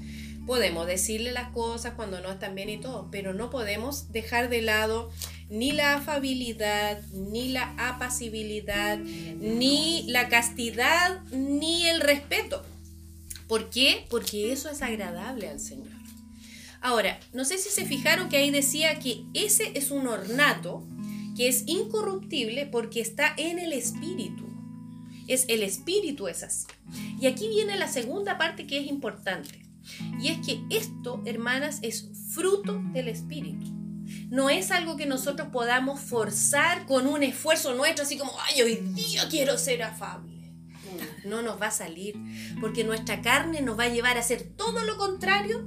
podemos 0.46 0.86
decirle 0.86 1.30
las 1.30 1.50
cosas 1.50 1.92
cuando 1.96 2.22
no 2.22 2.32
están 2.32 2.54
bien 2.54 2.70
y 2.70 2.78
todo, 2.78 3.10
pero 3.10 3.34
no 3.34 3.50
podemos 3.50 4.10
dejar 4.10 4.48
de 4.48 4.62
lado 4.62 5.10
ni 5.50 5.72
la 5.72 5.96
afabilidad, 5.96 7.02
ni 7.12 7.50
la 7.50 7.74
apacibilidad, 7.76 8.96
ni 8.96 10.04
la 10.08 10.30
castidad, 10.30 11.20
ni 11.30 11.86
el 11.86 12.00
respeto. 12.00 12.64
¿Por 13.48 13.68
qué? 13.68 14.06
Porque 14.08 14.50
eso 14.50 14.70
es 14.70 14.80
agradable 14.80 15.50
al 15.50 15.60
Señor. 15.60 15.92
Ahora, 16.80 17.20
no 17.34 17.44
sé 17.44 17.58
si 17.58 17.68
se 17.68 17.84
fijaron 17.84 18.30
que 18.30 18.38
ahí 18.38 18.50
decía 18.50 18.98
que 18.98 19.24
ese 19.34 19.72
es 19.74 19.90
un 19.90 20.06
ornato 20.06 20.86
que 21.34 21.48
es 21.48 21.64
incorruptible 21.66 22.66
porque 22.66 23.00
está 23.00 23.34
en 23.36 23.58
el 23.58 23.72
espíritu. 23.72 24.44
Es 25.26 25.46
el 25.48 25.62
espíritu 25.62 26.28
es 26.28 26.42
así. 26.42 26.66
Y 27.20 27.26
aquí 27.26 27.48
viene 27.48 27.76
la 27.76 27.88
segunda 27.88 28.38
parte 28.38 28.66
que 28.66 28.78
es 28.78 28.86
importante. 28.86 29.64
Y 30.20 30.28
es 30.28 30.46
que 30.46 30.62
esto, 30.70 31.22
hermanas, 31.24 31.78
es 31.82 32.10
fruto 32.30 32.82
del 32.92 33.08
espíritu. 33.08 33.66
No 34.30 34.50
es 34.50 34.70
algo 34.70 34.96
que 34.96 35.06
nosotros 35.06 35.48
podamos 35.52 36.00
forzar 36.00 36.86
con 36.86 37.06
un 37.06 37.22
esfuerzo 37.22 37.74
nuestro, 37.74 38.04
así 38.04 38.18
como, 38.18 38.32
ay, 38.48 38.62
hoy 38.62 38.76
día 38.94 39.28
quiero 39.28 39.58
ser 39.58 39.82
afable. 39.82 40.52
No 41.24 41.42
nos 41.42 41.60
va 41.60 41.68
a 41.68 41.72
salir, 41.72 42.16
porque 42.60 42.84
nuestra 42.84 43.22
carne 43.22 43.62
nos 43.62 43.78
va 43.78 43.84
a 43.84 43.88
llevar 43.88 44.16
a 44.16 44.20
hacer 44.20 44.42
todo 44.56 44.84
lo 44.84 44.96
contrario 44.96 45.66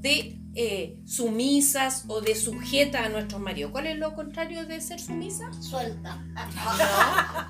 de 0.00 0.38
eh, 0.56 0.96
sumisas 1.06 2.04
o 2.08 2.20
de 2.20 2.34
sujeta 2.34 3.04
a 3.04 3.08
nuestros 3.08 3.40
maridos. 3.40 3.70
¿Cuál 3.72 3.86
es 3.88 3.98
lo 3.98 4.14
contrario 4.14 4.64
de 4.66 4.80
ser 4.80 5.00
sumisa? 5.00 5.50
Suelta. 5.62 6.24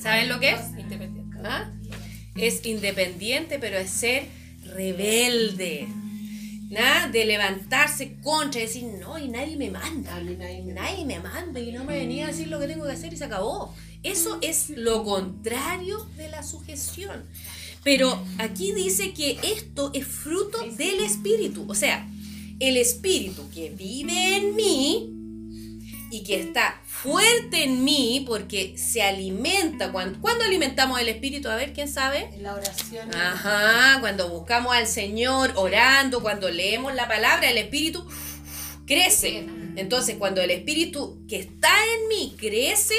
¿Saben 0.00 0.28
lo 0.28 0.40
que 0.40 0.50
es? 0.52 0.60
Independiente. 0.78 1.36
¿Ah? 1.44 1.70
Es 2.34 2.64
independiente, 2.66 3.58
pero 3.58 3.78
es 3.78 3.90
ser 3.90 4.26
rebelde. 4.64 5.88
nada 6.70 7.08
de 7.08 7.24
levantarse 7.24 8.16
contra, 8.20 8.60
decir, 8.60 8.84
no, 9.00 9.18
y 9.18 9.28
nadie 9.28 9.56
me 9.56 9.70
manda. 9.70 10.20
Nadie 10.20 10.62
me- 10.62 10.72
Nadie 10.72 11.04
me 11.04 11.20
manda 11.20 11.60
y 11.60 11.70
no 11.72 11.84
me 11.84 11.96
venía 11.98 12.24
a 12.24 12.28
decir 12.28 12.48
lo 12.48 12.58
que 12.58 12.66
tengo 12.66 12.84
que 12.84 12.92
hacer 12.92 13.12
y 13.12 13.16
se 13.16 13.24
acabó. 13.24 13.74
Eso 14.02 14.38
es 14.42 14.70
lo 14.70 15.04
contrario 15.04 16.04
de 16.16 16.28
la 16.28 16.42
sujeción. 16.42 17.24
Pero 17.86 18.20
aquí 18.38 18.72
dice 18.72 19.12
que 19.12 19.38
esto 19.44 19.92
es 19.94 20.04
fruto 20.04 20.58
del 20.72 20.98
Espíritu. 21.04 21.66
O 21.68 21.74
sea, 21.76 22.04
el 22.58 22.78
Espíritu 22.78 23.48
que 23.54 23.70
vive 23.70 24.38
en 24.38 24.56
mí 24.56 25.12
y 26.10 26.24
que 26.24 26.40
está 26.40 26.82
fuerte 26.84 27.62
en 27.62 27.84
mí 27.84 28.24
porque 28.26 28.76
se 28.76 29.02
alimenta. 29.02 29.92
Cuando, 29.92 30.20
¿Cuándo 30.20 30.42
alimentamos 30.42 30.98
el 30.98 31.08
Espíritu? 31.08 31.48
A 31.48 31.54
ver, 31.54 31.72
¿quién 31.72 31.88
sabe? 31.88 32.28
En 32.34 32.42
la 32.42 32.56
oración. 32.56 33.14
Ajá, 33.14 34.00
cuando 34.00 34.30
buscamos 34.30 34.74
al 34.74 34.88
Señor 34.88 35.52
orando, 35.54 36.22
cuando 36.22 36.50
leemos 36.50 36.92
la 36.92 37.06
palabra, 37.06 37.48
el 37.48 37.58
Espíritu 37.58 38.04
crece. 38.84 39.46
Entonces, 39.76 40.16
cuando 40.18 40.40
el 40.40 40.50
Espíritu 40.50 41.24
que 41.28 41.36
está 41.36 41.70
en 41.70 42.08
mí 42.08 42.34
crece 42.36 42.96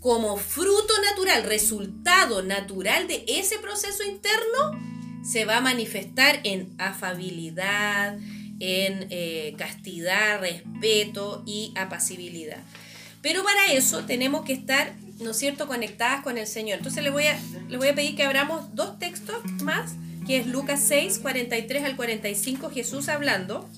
como 0.00 0.36
fruto 0.36 0.94
natural, 1.10 1.44
resultado 1.44 2.42
natural 2.42 3.08
de 3.08 3.24
ese 3.26 3.58
proceso 3.58 4.04
interno, 4.04 4.78
se 5.24 5.44
va 5.44 5.58
a 5.58 5.60
manifestar 5.60 6.40
en 6.44 6.74
afabilidad, 6.78 8.18
en 8.60 9.06
eh, 9.10 9.54
castidad, 9.58 10.40
respeto 10.40 11.42
y 11.46 11.72
apacibilidad. 11.76 12.62
Pero 13.20 13.42
para 13.42 13.72
eso 13.72 14.04
tenemos 14.04 14.44
que 14.44 14.52
estar, 14.52 14.94
¿no 15.20 15.30
es 15.30 15.36
cierto?, 15.36 15.66
conectadas 15.66 16.22
con 16.22 16.38
el 16.38 16.46
Señor. 16.46 16.78
Entonces 16.78 17.02
le 17.02 17.10
voy 17.10 17.24
a, 17.24 17.38
le 17.68 17.76
voy 17.76 17.88
a 17.88 17.94
pedir 17.94 18.16
que 18.16 18.22
abramos 18.22 18.74
dos 18.74 18.98
textos 18.98 19.44
más, 19.62 19.92
que 20.26 20.38
es 20.38 20.46
Lucas 20.46 20.80
6, 20.86 21.18
43 21.18 21.84
al 21.84 21.96
45, 21.96 22.70
Jesús 22.70 23.08
hablando 23.08 23.68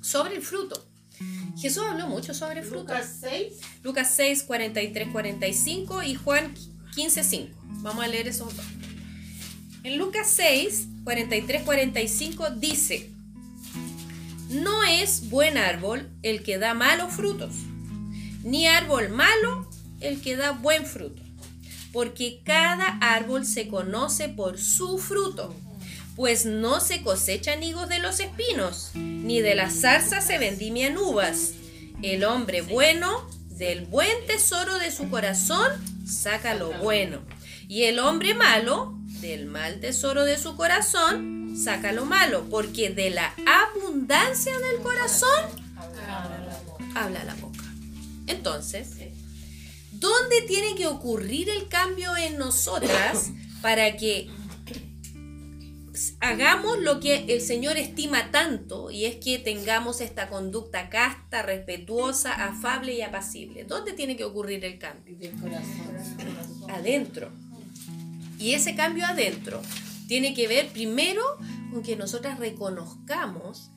sobre 0.00 0.36
el 0.36 0.42
fruto. 0.42 0.85
Jesús 1.56 1.82
habló 1.88 2.06
mucho 2.06 2.34
sobre 2.34 2.62
fruto. 2.62 2.92
Lucas 2.92 3.18
6. 3.20 3.54
Lucas 3.82 4.12
6, 4.14 4.42
43, 4.42 5.08
45 5.10 6.02
y 6.02 6.14
Juan 6.14 6.54
15, 6.94 7.24
5. 7.24 7.58
Vamos 7.82 8.04
a 8.04 8.08
leer 8.08 8.28
esos 8.28 8.54
dos. 8.54 8.66
En 9.82 9.98
Lucas 9.98 10.28
6, 10.30 10.88
43, 11.04 11.62
45 11.62 12.50
dice, 12.50 13.12
no 14.50 14.82
es 14.84 15.30
buen 15.30 15.58
árbol 15.58 16.10
el 16.22 16.42
que 16.42 16.58
da 16.58 16.74
malos 16.74 17.12
frutos, 17.12 17.54
ni 18.42 18.66
árbol 18.66 19.10
malo 19.10 19.68
el 20.00 20.20
que 20.20 20.36
da 20.36 20.50
buen 20.50 20.86
fruto, 20.86 21.22
porque 21.92 22.42
cada 22.44 22.98
árbol 22.98 23.46
se 23.46 23.68
conoce 23.68 24.28
por 24.28 24.58
su 24.58 24.98
fruto, 24.98 25.54
pues 26.16 26.46
no 26.46 26.80
se 26.80 27.02
cosechan 27.02 27.62
higos 27.62 27.88
de 27.90 27.98
los 27.98 28.20
espinos, 28.20 28.90
ni 28.94 29.42
de 29.42 29.54
las 29.54 29.80
zarzas 29.80 30.26
se 30.26 30.38
vendimian 30.38 30.96
uvas. 30.96 31.52
El 32.02 32.24
hombre 32.24 32.62
bueno 32.62 33.28
del 33.50 33.84
buen 33.84 34.26
tesoro 34.26 34.78
de 34.78 34.90
su 34.90 35.10
corazón 35.10 35.70
saca 36.06 36.54
lo 36.54 36.72
bueno, 36.78 37.20
y 37.68 37.84
el 37.84 37.98
hombre 37.98 38.34
malo 38.34 38.94
del 39.20 39.46
mal 39.46 39.78
tesoro 39.80 40.24
de 40.24 40.38
su 40.38 40.56
corazón 40.56 41.54
saca 41.62 41.92
lo 41.92 42.06
malo, 42.06 42.46
porque 42.50 42.90
de 42.90 43.10
la 43.10 43.34
abundancia 43.46 44.52
del 44.58 44.82
corazón 44.82 45.44
habla 46.94 47.24
la 47.24 47.34
boca. 47.34 47.64
Entonces, 48.26 48.88
¿dónde 49.92 50.42
tiene 50.42 50.74
que 50.76 50.86
ocurrir 50.86 51.50
el 51.50 51.68
cambio 51.68 52.16
en 52.16 52.38
nosotras 52.38 53.30
para 53.60 53.96
que 53.96 54.30
hagamos 56.20 56.78
lo 56.78 57.00
que 57.00 57.26
el 57.28 57.40
Señor 57.40 57.76
estima 57.76 58.30
tanto 58.30 58.90
y 58.90 59.04
es 59.04 59.16
que 59.16 59.38
tengamos 59.38 60.00
esta 60.00 60.28
conducta 60.28 60.88
casta, 60.90 61.42
respetuosa, 61.42 62.32
afable 62.32 62.94
y 62.94 63.02
apacible? 63.02 63.64
¿Dónde 63.64 63.92
tiene 63.92 64.16
que 64.16 64.24
ocurrir 64.24 64.64
el 64.64 64.78
cambio? 64.78 65.16
Del 65.16 65.32
corazón. 65.32 66.70
Adentro. 66.70 67.30
Y 68.38 68.52
ese 68.52 68.74
cambio 68.74 69.06
adentro 69.06 69.62
tiene 70.08 70.34
que 70.34 70.48
ver 70.48 70.68
primero 70.68 71.22
con 71.72 71.82
que 71.82 71.96
nosotras 71.96 72.38
reconozcamos 72.38 73.70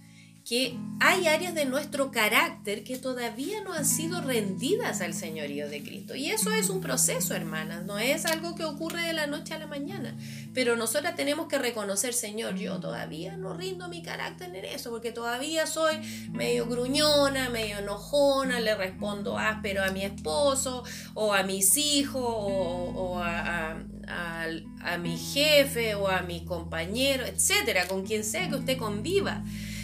que 0.50 0.76
hay 1.00 1.28
áreas 1.28 1.54
de 1.54 1.66
nuestro 1.66 2.10
carácter 2.10 2.84
que 2.84 2.98
todavía 2.98 3.62
no 3.64 3.72
han 3.72 3.86
sido 3.86 4.20
rendidas 4.20 5.00
al 5.00 5.14
señorío 5.14 5.70
de 5.70 5.84
Cristo. 5.84 6.16
Y 6.16 6.32
eso 6.32 6.52
es 6.52 6.72
un 6.72 6.82
proceso, 6.82 7.36
hermanas, 7.36 7.86
no 7.86 8.00
es 8.00 8.26
algo 8.26 8.56
que 8.56 8.64
ocurre 8.64 9.04
de 9.04 9.14
la 9.14 9.28
noche 9.28 9.54
a 9.54 9.60
la 9.60 9.68
mañana. 9.68 10.18
Pero 10.56 10.76
nosotras 10.76 11.16
tenemos 11.16 11.48
que 11.48 11.60
reconocer, 11.60 12.16
Señor, 12.16 12.56
yo 12.56 12.80
todavía 12.80 13.38
no 13.38 13.54
rindo 13.54 13.90
mi 13.90 14.02
carácter 14.02 14.56
en 14.56 14.66
eso, 14.66 14.90
porque 14.90 15.12
todavía 15.12 15.68
soy 15.68 15.98
medio 16.32 16.66
gruñona, 16.66 17.50
medio 17.50 17.78
enojona, 17.78 18.60
le 18.60 18.74
respondo 18.74 19.38
áspero 19.38 19.84
a 19.84 19.92
mi 19.92 20.04
esposo, 20.04 20.84
o 21.14 21.32
a 21.32 21.44
mis 21.44 21.78
hijos, 21.78 22.24
o, 22.26 23.20
a, 23.22 23.78
a 24.82 24.98
mi 24.98 25.16
jefe, 25.16 25.94
o 25.94 26.08
a 26.08 26.24
mi 26.24 26.44
compañero, 26.44 27.24
etcétera, 27.28 27.88
con 27.88 28.04
quien 28.04 28.24
sea 28.24 28.50
que 28.50 28.56
usted 28.56 28.80
conviva. 28.80 29.44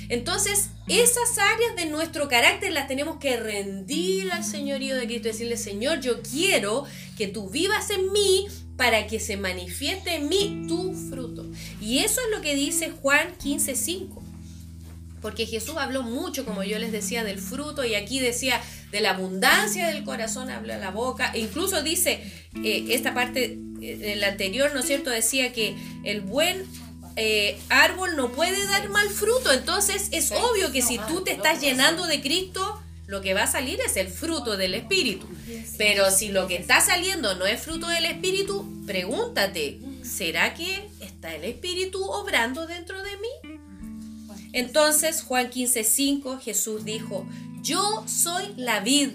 Entonces, 0.09 0.69
esas 0.87 1.37
áreas 1.37 1.75
de 1.75 1.85
nuestro 1.87 2.27
carácter 2.27 2.71
las 2.71 2.87
tenemos 2.87 3.17
que 3.17 3.37
rendir 3.37 4.31
al 4.31 4.43
señorío 4.43 4.95
de 4.95 5.05
Cristo, 5.05 5.29
decirle, 5.29 5.57
Señor, 5.57 5.99
yo 6.01 6.21
quiero 6.21 6.85
que 7.17 7.27
tú 7.27 7.49
vivas 7.49 7.89
en 7.89 8.11
mí 8.11 8.47
para 8.77 9.07
que 9.07 9.19
se 9.19 9.37
manifieste 9.37 10.15
en 10.15 10.29
mí 10.29 10.65
tu 10.67 10.93
fruto. 10.93 11.45
Y 11.81 11.99
eso 11.99 12.21
es 12.21 12.35
lo 12.35 12.41
que 12.41 12.55
dice 12.55 12.91
Juan 12.91 13.27
15:5. 13.37 14.21
Porque 15.21 15.47
Jesús 15.47 15.75
habló 15.77 16.03
mucho, 16.03 16.45
como 16.45 16.63
yo 16.63 16.77
les 16.77 16.91
decía, 16.91 17.23
del 17.23 17.39
fruto 17.39 17.83
y 17.83 17.95
aquí 17.95 18.19
decía 18.19 18.61
de 18.91 19.01
la 19.01 19.11
abundancia 19.11 19.87
del 19.87 20.03
corazón 20.03 20.51
habla 20.51 20.77
la 20.77 20.91
boca. 20.91 21.31
E 21.33 21.39
incluso 21.39 21.81
dice, 21.81 22.21
eh, 22.63 22.85
esta 22.89 23.15
parte, 23.15 23.57
eh, 23.81 24.11
en 24.13 24.21
la 24.21 24.27
anterior, 24.27 24.71
¿no 24.73 24.81
es 24.81 24.85
cierto? 24.85 25.09
Decía 25.09 25.51
que 25.51 25.75
el 26.03 26.21
buen 26.21 26.63
eh, 27.15 27.59
árbol 27.69 28.15
no 28.15 28.31
puede 28.31 28.65
dar 28.67 28.89
mal 28.89 29.09
fruto. 29.09 29.51
Entonces 29.51 30.09
es 30.11 30.31
obvio 30.31 30.71
que 30.71 30.81
si 30.81 30.97
tú 30.99 31.21
te 31.21 31.31
estás 31.31 31.61
llenando 31.61 32.05
de 32.07 32.21
Cristo, 32.21 32.81
lo 33.07 33.21
que 33.21 33.33
va 33.33 33.43
a 33.43 33.47
salir 33.47 33.79
es 33.81 33.97
el 33.97 34.07
fruto 34.07 34.57
del 34.57 34.73
Espíritu. 34.73 35.27
Pero 35.77 36.09
si 36.11 36.29
lo 36.29 36.47
que 36.47 36.55
está 36.55 36.81
saliendo 36.81 37.35
no 37.35 37.45
es 37.45 37.61
fruto 37.61 37.87
del 37.87 38.05
Espíritu, 38.05 38.83
pregúntate, 38.85 39.79
¿será 40.03 40.53
que 40.53 40.89
está 40.99 41.35
el 41.35 41.43
Espíritu 41.43 42.03
obrando 42.03 42.65
dentro 42.65 43.01
de 43.03 43.17
mí? 43.17 43.59
Entonces 44.53 45.21
Juan 45.21 45.49
15:5 45.49 46.39
Jesús 46.39 46.85
dijo, 46.85 47.27
yo 47.61 48.03
soy 48.07 48.53
la 48.57 48.79
vid 48.79 49.09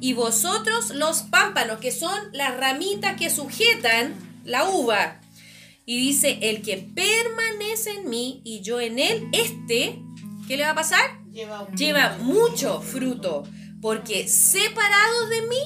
y 0.00 0.12
vosotros 0.12 0.90
los 0.90 1.22
pámpanos, 1.22 1.78
que 1.78 1.90
son 1.90 2.18
las 2.32 2.56
ramitas 2.56 3.16
que 3.16 3.30
sujetan 3.30 4.14
la 4.44 4.68
uva. 4.68 5.20
Y 5.86 5.98
dice, 5.98 6.38
el 6.42 6.62
que 6.62 6.78
permanece 6.78 7.90
en 7.92 8.08
mí 8.08 8.40
y 8.44 8.60
yo 8.62 8.80
en 8.80 8.98
él, 8.98 9.28
este, 9.32 10.00
¿qué 10.48 10.56
le 10.56 10.62
va 10.64 10.70
a 10.70 10.74
pasar? 10.74 11.20
Lleva, 11.76 12.16
mucho 12.18 12.80
fruto, 12.80 13.42
porque 13.82 14.26
separados 14.28 15.28
de 15.30 15.42
mí, 15.42 15.58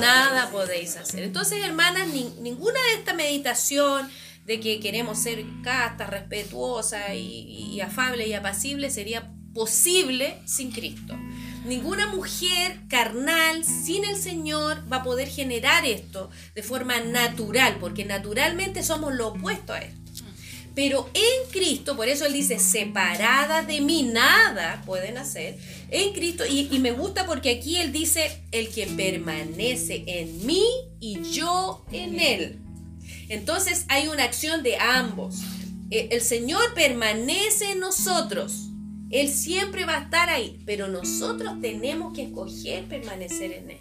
nada 0.00 0.50
podéis 0.50 0.96
hacer. 0.96 1.22
Entonces, 1.22 1.64
hermanas, 1.64 2.08
ni- 2.08 2.32
ninguna 2.40 2.78
de 2.92 2.98
esta 2.98 3.14
meditación 3.14 4.08
de 4.44 4.60
que 4.60 4.80
queremos 4.80 5.18
ser 5.18 5.44
castas, 5.62 6.10
respetuosas 6.10 7.14
y, 7.14 7.70
y 7.72 7.80
afable 7.80 8.26
y 8.28 8.34
apacible 8.34 8.90
sería 8.90 9.32
posible 9.54 10.38
sin 10.44 10.70
Cristo. 10.70 11.16
Ninguna 11.66 12.06
mujer 12.06 12.78
carnal 12.88 13.64
sin 13.64 14.04
el 14.04 14.16
Señor 14.16 14.84
va 14.90 14.98
a 14.98 15.02
poder 15.02 15.28
generar 15.28 15.84
esto 15.84 16.30
de 16.54 16.62
forma 16.62 17.00
natural, 17.00 17.78
porque 17.80 18.04
naturalmente 18.04 18.84
somos 18.84 19.12
lo 19.14 19.28
opuesto 19.28 19.72
a 19.72 19.80
esto. 19.80 20.24
Pero 20.76 21.10
en 21.14 21.50
Cristo, 21.50 21.96
por 21.96 22.06
eso 22.06 22.26
Él 22.26 22.34
dice, 22.34 22.58
separada 22.58 23.62
de 23.62 23.80
mí, 23.80 24.02
nada 24.02 24.82
pueden 24.86 25.18
hacer. 25.18 25.58
En 25.90 26.12
Cristo, 26.12 26.44
y, 26.46 26.68
y 26.70 26.78
me 26.78 26.92
gusta 26.92 27.26
porque 27.26 27.50
aquí 27.50 27.78
Él 27.78 27.92
dice, 27.92 28.42
el 28.52 28.68
que 28.68 28.86
permanece 28.86 30.04
en 30.06 30.46
mí 30.46 30.64
y 31.00 31.22
yo 31.32 31.84
en 31.90 32.20
Él. 32.20 32.58
Entonces 33.28 33.86
hay 33.88 34.06
una 34.08 34.24
acción 34.24 34.62
de 34.62 34.76
ambos. 34.76 35.36
Eh, 35.90 36.10
El 36.12 36.20
Señor 36.20 36.74
permanece 36.74 37.72
en 37.72 37.80
nosotros. 37.80 38.65
Él 39.10 39.28
siempre 39.28 39.84
va 39.84 39.98
a 39.98 40.02
estar 40.02 40.28
ahí, 40.30 40.62
pero 40.66 40.88
nosotros 40.88 41.60
tenemos 41.60 42.12
que 42.12 42.24
escoger 42.24 42.88
permanecer 42.88 43.52
en 43.52 43.70
Él. 43.70 43.80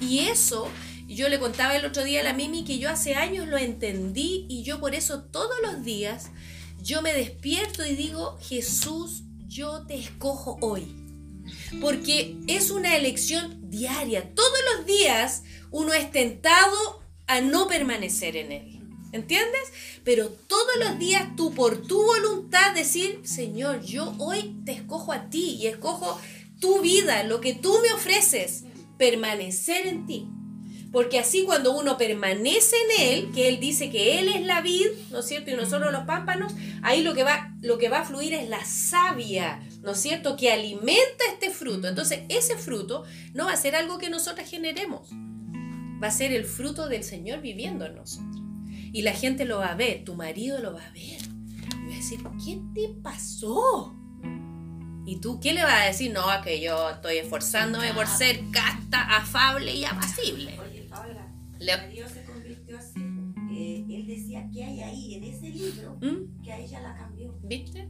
Y 0.00 0.20
eso, 0.20 0.68
yo 1.08 1.28
le 1.28 1.38
contaba 1.38 1.76
el 1.76 1.84
otro 1.84 2.04
día 2.04 2.20
a 2.20 2.24
la 2.24 2.32
Mimi 2.32 2.64
que 2.64 2.78
yo 2.78 2.90
hace 2.90 3.14
años 3.14 3.48
lo 3.48 3.58
entendí 3.58 4.46
y 4.48 4.62
yo 4.62 4.80
por 4.80 4.94
eso 4.94 5.24
todos 5.24 5.56
los 5.62 5.84
días 5.84 6.30
yo 6.82 7.02
me 7.02 7.12
despierto 7.12 7.84
y 7.84 7.96
digo, 7.96 8.38
Jesús, 8.40 9.24
yo 9.46 9.86
te 9.86 9.96
escojo 9.96 10.58
hoy. 10.60 10.94
Porque 11.80 12.36
es 12.46 12.70
una 12.70 12.96
elección 12.96 13.70
diaria. 13.70 14.34
Todos 14.34 14.58
los 14.76 14.86
días 14.86 15.42
uno 15.70 15.92
es 15.92 16.10
tentado 16.10 17.02
a 17.26 17.40
no 17.40 17.66
permanecer 17.66 18.36
en 18.36 18.52
Él. 18.52 18.75
¿Entiendes? 19.12 19.72
Pero 20.04 20.28
todos 20.28 20.76
los 20.78 20.98
días 20.98 21.36
tú 21.36 21.54
por 21.54 21.82
tu 21.86 22.02
voluntad 22.02 22.74
decir, 22.74 23.20
Señor, 23.24 23.82
yo 23.82 24.14
hoy 24.18 24.56
te 24.64 24.72
escojo 24.72 25.12
a 25.12 25.30
ti 25.30 25.56
y 25.60 25.66
escojo 25.68 26.20
tu 26.60 26.80
vida, 26.80 27.22
lo 27.22 27.40
que 27.40 27.54
tú 27.54 27.78
me 27.82 27.92
ofreces, 27.92 28.64
permanecer 28.98 29.86
en 29.86 30.06
ti. 30.06 30.28
Porque 30.92 31.18
así 31.18 31.44
cuando 31.44 31.76
uno 31.76 31.98
permanece 31.98 32.74
en 32.76 33.02
Él, 33.08 33.32
que 33.32 33.48
Él 33.48 33.60
dice 33.60 33.90
que 33.90 34.18
Él 34.18 34.28
es 34.28 34.46
la 34.46 34.62
vid, 34.62 34.86
¿no 35.10 35.18
es 35.18 35.26
cierto? 35.26 35.50
Y 35.50 35.54
nosotros 35.54 35.92
los 35.92 36.04
pámpanos, 36.04 36.54
ahí 36.82 37.02
lo 37.02 37.12
que 37.14 37.22
va, 37.22 37.52
lo 37.60 37.76
que 37.76 37.88
va 37.88 38.00
a 38.00 38.04
fluir 38.04 38.32
es 38.32 38.48
la 38.48 38.64
savia, 38.64 39.60
¿no 39.82 39.92
es 39.92 39.98
cierto? 39.98 40.36
Que 40.36 40.52
alimenta 40.52 41.24
este 41.32 41.50
fruto. 41.50 41.88
Entonces 41.88 42.20
ese 42.28 42.56
fruto 42.56 43.04
no 43.34 43.46
va 43.46 43.52
a 43.52 43.56
ser 43.56 43.76
algo 43.76 43.98
que 43.98 44.08
nosotros 44.08 44.48
generemos, 44.48 45.10
va 46.02 46.06
a 46.06 46.12
ser 46.12 46.32
el 46.32 46.44
fruto 46.44 46.88
del 46.88 47.04
Señor 47.04 47.42
viviendo 47.42 47.84
en 47.84 47.96
nosotros. 47.96 48.45
Y 48.96 49.02
la 49.02 49.12
gente 49.12 49.44
lo 49.44 49.58
va 49.58 49.72
a 49.72 49.74
ver, 49.74 50.04
tu 50.04 50.14
marido 50.14 50.58
lo 50.58 50.72
va 50.72 50.82
a 50.82 50.90
ver. 50.92 51.02
Y 51.20 51.88
va 51.88 51.92
a 51.92 51.96
decir, 51.98 52.18
¿qué 52.42 52.58
te 52.74 52.88
pasó? 53.02 53.94
¿Y 55.04 55.16
tú 55.20 55.38
qué 55.38 55.52
le 55.52 55.62
vas 55.62 55.82
a 55.82 55.84
decir? 55.84 56.12
No, 56.14 56.22
que 56.42 56.62
yo 56.62 56.88
estoy 56.88 57.18
esforzándome 57.18 57.92
por 57.92 58.06
ser 58.06 58.40
casta, 58.50 59.02
afable 59.18 59.74
y 59.74 59.84
apacible. 59.84 60.58
Oye, 60.58 60.86
Paola, 60.88 61.30
Le- 61.58 61.76
mi 61.76 61.82
marido 61.88 62.08
se 62.08 62.24
convirtió 62.24 62.78
así. 62.78 62.98
Eh, 63.52 63.84
él 63.90 64.06
decía 64.06 64.48
que 64.50 64.64
hay 64.64 64.80
ahí, 64.80 65.14
en 65.16 65.24
ese 65.24 65.50
libro, 65.50 65.98
¿Mm? 66.00 66.42
que 66.42 66.52
a 66.52 66.58
ella 66.58 66.80
la 66.80 66.96
cambió. 66.96 67.38
¿Viste? 67.42 67.88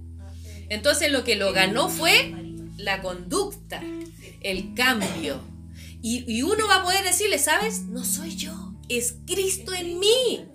Entonces 0.68 1.12
lo 1.12 1.22
que 1.22 1.36
lo 1.36 1.52
ganó 1.52 1.88
fue 1.88 2.34
la 2.78 3.00
conducta, 3.00 3.80
el 4.40 4.74
cambio. 4.74 5.40
Y, 6.02 6.24
y 6.30 6.42
uno 6.42 6.66
va 6.68 6.78
a 6.78 6.82
poder 6.82 7.04
decirle, 7.04 7.38
¿sabes? 7.38 7.82
No 7.84 8.04
soy 8.04 8.34
yo, 8.34 8.65
es 8.88 9.16
Cristo 9.26 9.72
en 9.74 9.98
mí. 9.98 10.46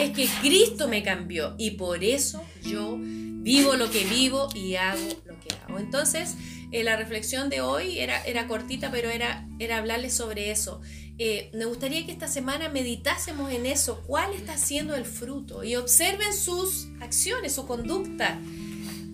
Es 0.00 0.10
que 0.10 0.26
Cristo 0.40 0.88
me 0.88 1.02
cambió 1.02 1.54
y 1.58 1.72
por 1.72 2.02
eso 2.02 2.42
yo 2.62 2.96
vivo 2.98 3.74
lo 3.74 3.90
que 3.90 4.04
vivo 4.04 4.48
y 4.54 4.76
hago 4.76 5.02
lo 5.26 5.40
que 5.40 5.54
hago. 5.54 5.78
Entonces, 5.78 6.36
eh, 6.70 6.84
la 6.84 6.96
reflexión 6.96 7.50
de 7.50 7.60
hoy 7.60 7.98
era, 7.98 8.48
cortita, 8.48 8.90
pero 8.90 9.10
era, 9.10 9.46
era 9.58 9.78
hablarles 9.78 10.14
sobre 10.14 10.50
eso. 10.50 10.80
Eh, 11.18 11.50
me 11.54 11.66
gustaría 11.66 12.04
que 12.06 12.12
esta 12.12 12.28
semana 12.28 12.68
meditásemos 12.68 13.52
en 13.52 13.66
eso, 13.66 14.02
cuál 14.06 14.32
está 14.32 14.56
siendo 14.56 14.94
el 14.94 15.04
fruto 15.04 15.62
y 15.62 15.76
observen 15.76 16.32
sus 16.32 16.88
acciones, 17.00 17.54
su 17.54 17.66
conducta, 17.66 18.40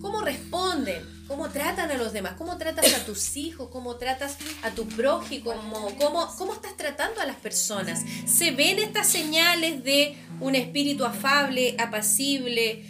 cómo 0.01 0.21
responden, 0.21 1.03
cómo 1.27 1.49
tratan 1.49 1.91
a 1.91 1.97
los 1.97 2.13
demás, 2.13 2.33
cómo 2.37 2.57
tratas 2.57 2.93
a 2.93 3.05
tus 3.05 3.37
hijos, 3.37 3.69
cómo 3.71 3.97
tratas 3.97 4.37
a 4.63 4.71
tu 4.71 4.87
prójimo, 4.87 5.51
cómo, 5.51 5.95
cómo, 5.97 6.27
cómo 6.37 6.53
estás 6.53 6.75
tratando 6.77 7.21
a 7.21 7.25
las 7.25 7.37
personas. 7.37 8.03
Se 8.25 8.51
ven 8.51 8.79
estas 8.79 9.07
señales 9.07 9.83
de 9.83 10.17
un 10.39 10.55
espíritu 10.55 11.05
afable, 11.05 11.75
apacible, 11.79 12.85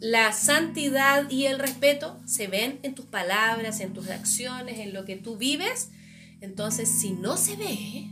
la 0.00 0.32
santidad 0.32 1.28
y 1.30 1.46
el 1.46 1.58
respeto 1.58 2.18
se 2.24 2.46
ven 2.46 2.80
en 2.82 2.94
tus 2.94 3.04
palabras, 3.04 3.80
en 3.80 3.92
tus 3.92 4.08
acciones, 4.08 4.78
en 4.78 4.94
lo 4.94 5.04
que 5.04 5.16
tú 5.16 5.36
vives. 5.36 5.90
Entonces, 6.40 6.88
si 6.88 7.10
no 7.10 7.36
se 7.36 7.56
ve, 7.56 8.08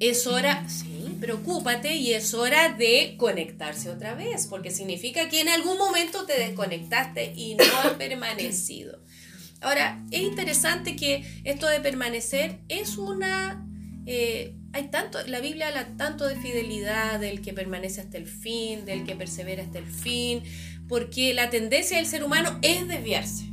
es 0.00 0.26
hora, 0.26 0.64
sí, 0.68 1.16
preocúpate 1.20 1.96
y 1.96 2.12
es 2.14 2.34
hora 2.34 2.70
de 2.70 3.14
conectarse 3.18 3.90
otra 3.90 4.14
vez, 4.14 4.46
porque 4.46 4.70
significa 4.70 5.28
que 5.28 5.40
en 5.40 5.48
algún 5.48 5.76
momento 5.78 6.24
te 6.26 6.38
desconectaste 6.38 7.32
y 7.36 7.54
no 7.54 7.64
has 7.82 7.92
permanecido. 7.98 8.98
Ahora, 9.60 10.04
es 10.10 10.22
interesante 10.22 10.94
que 10.94 11.24
esto 11.44 11.66
de 11.68 11.80
permanecer 11.80 12.60
es 12.68 12.96
una... 12.96 13.66
eh, 14.06 14.54
hay 14.72 14.88
tanto, 14.88 15.18
la 15.26 15.40
Biblia 15.40 15.68
habla 15.68 15.96
tanto 15.96 16.26
de 16.28 16.36
fidelidad, 16.36 17.18
del 17.18 17.40
que 17.40 17.52
permanece 17.52 18.00
hasta 18.02 18.18
el 18.18 18.26
fin, 18.26 18.84
del 18.84 19.04
que 19.04 19.16
persevera 19.16 19.62
hasta 19.64 19.78
el 19.78 19.86
fin, 19.86 20.42
porque 20.88 21.34
la 21.34 21.50
tendencia 21.50 21.96
del 21.96 22.06
ser 22.06 22.22
humano 22.22 22.58
es 22.62 22.86
desviarse, 22.86 23.46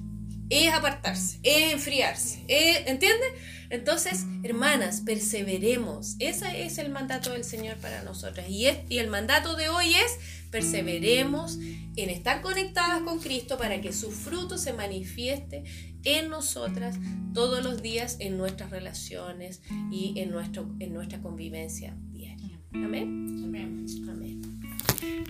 es 0.49 0.71
apartarse, 0.73 1.39
es 1.41 1.73
enfriarse, 1.73 2.43
es- 2.47 2.85
¿entiendes? 2.85 3.29
Entonces, 3.75 4.25
hermanas, 4.43 5.01
perseveremos. 5.01 6.15
Ese 6.19 6.65
es 6.65 6.77
el 6.77 6.89
mandato 6.89 7.31
del 7.31 7.43
Señor 7.43 7.77
para 7.77 8.03
nosotras. 8.03 8.49
Y, 8.49 8.67
es, 8.67 8.79
y 8.89 8.99
el 8.99 9.09
mandato 9.09 9.55
de 9.55 9.69
hoy 9.69 9.93
es 9.93 10.17
perseveremos 10.49 11.57
en 11.57 12.09
estar 12.09 12.41
conectadas 12.41 13.01
con 13.01 13.19
Cristo 13.19 13.57
para 13.57 13.81
que 13.81 13.91
su 13.91 14.11
fruto 14.11 14.57
se 14.57 14.73
manifieste 14.73 15.63
en 16.03 16.29
nosotras 16.29 16.97
todos 17.33 17.63
los 17.63 17.81
días, 17.81 18.17
en 18.19 18.37
nuestras 18.37 18.69
relaciones 18.69 19.61
y 19.91 20.13
en, 20.19 20.31
nuestro, 20.31 20.73
en 20.79 20.93
nuestra 20.93 21.21
convivencia 21.21 21.95
diaria. 22.11 22.59
Amén. 22.73 23.43
Amén. 23.43 23.85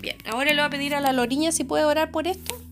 Bien, 0.00 0.16
ahora 0.26 0.50
le 0.50 0.56
voy 0.56 0.66
a 0.66 0.70
pedir 0.70 0.94
a 0.94 1.00
la 1.00 1.12
Loriña 1.12 1.52
si 1.52 1.64
puede 1.64 1.84
orar 1.84 2.10
por 2.10 2.26
esto. 2.28 2.65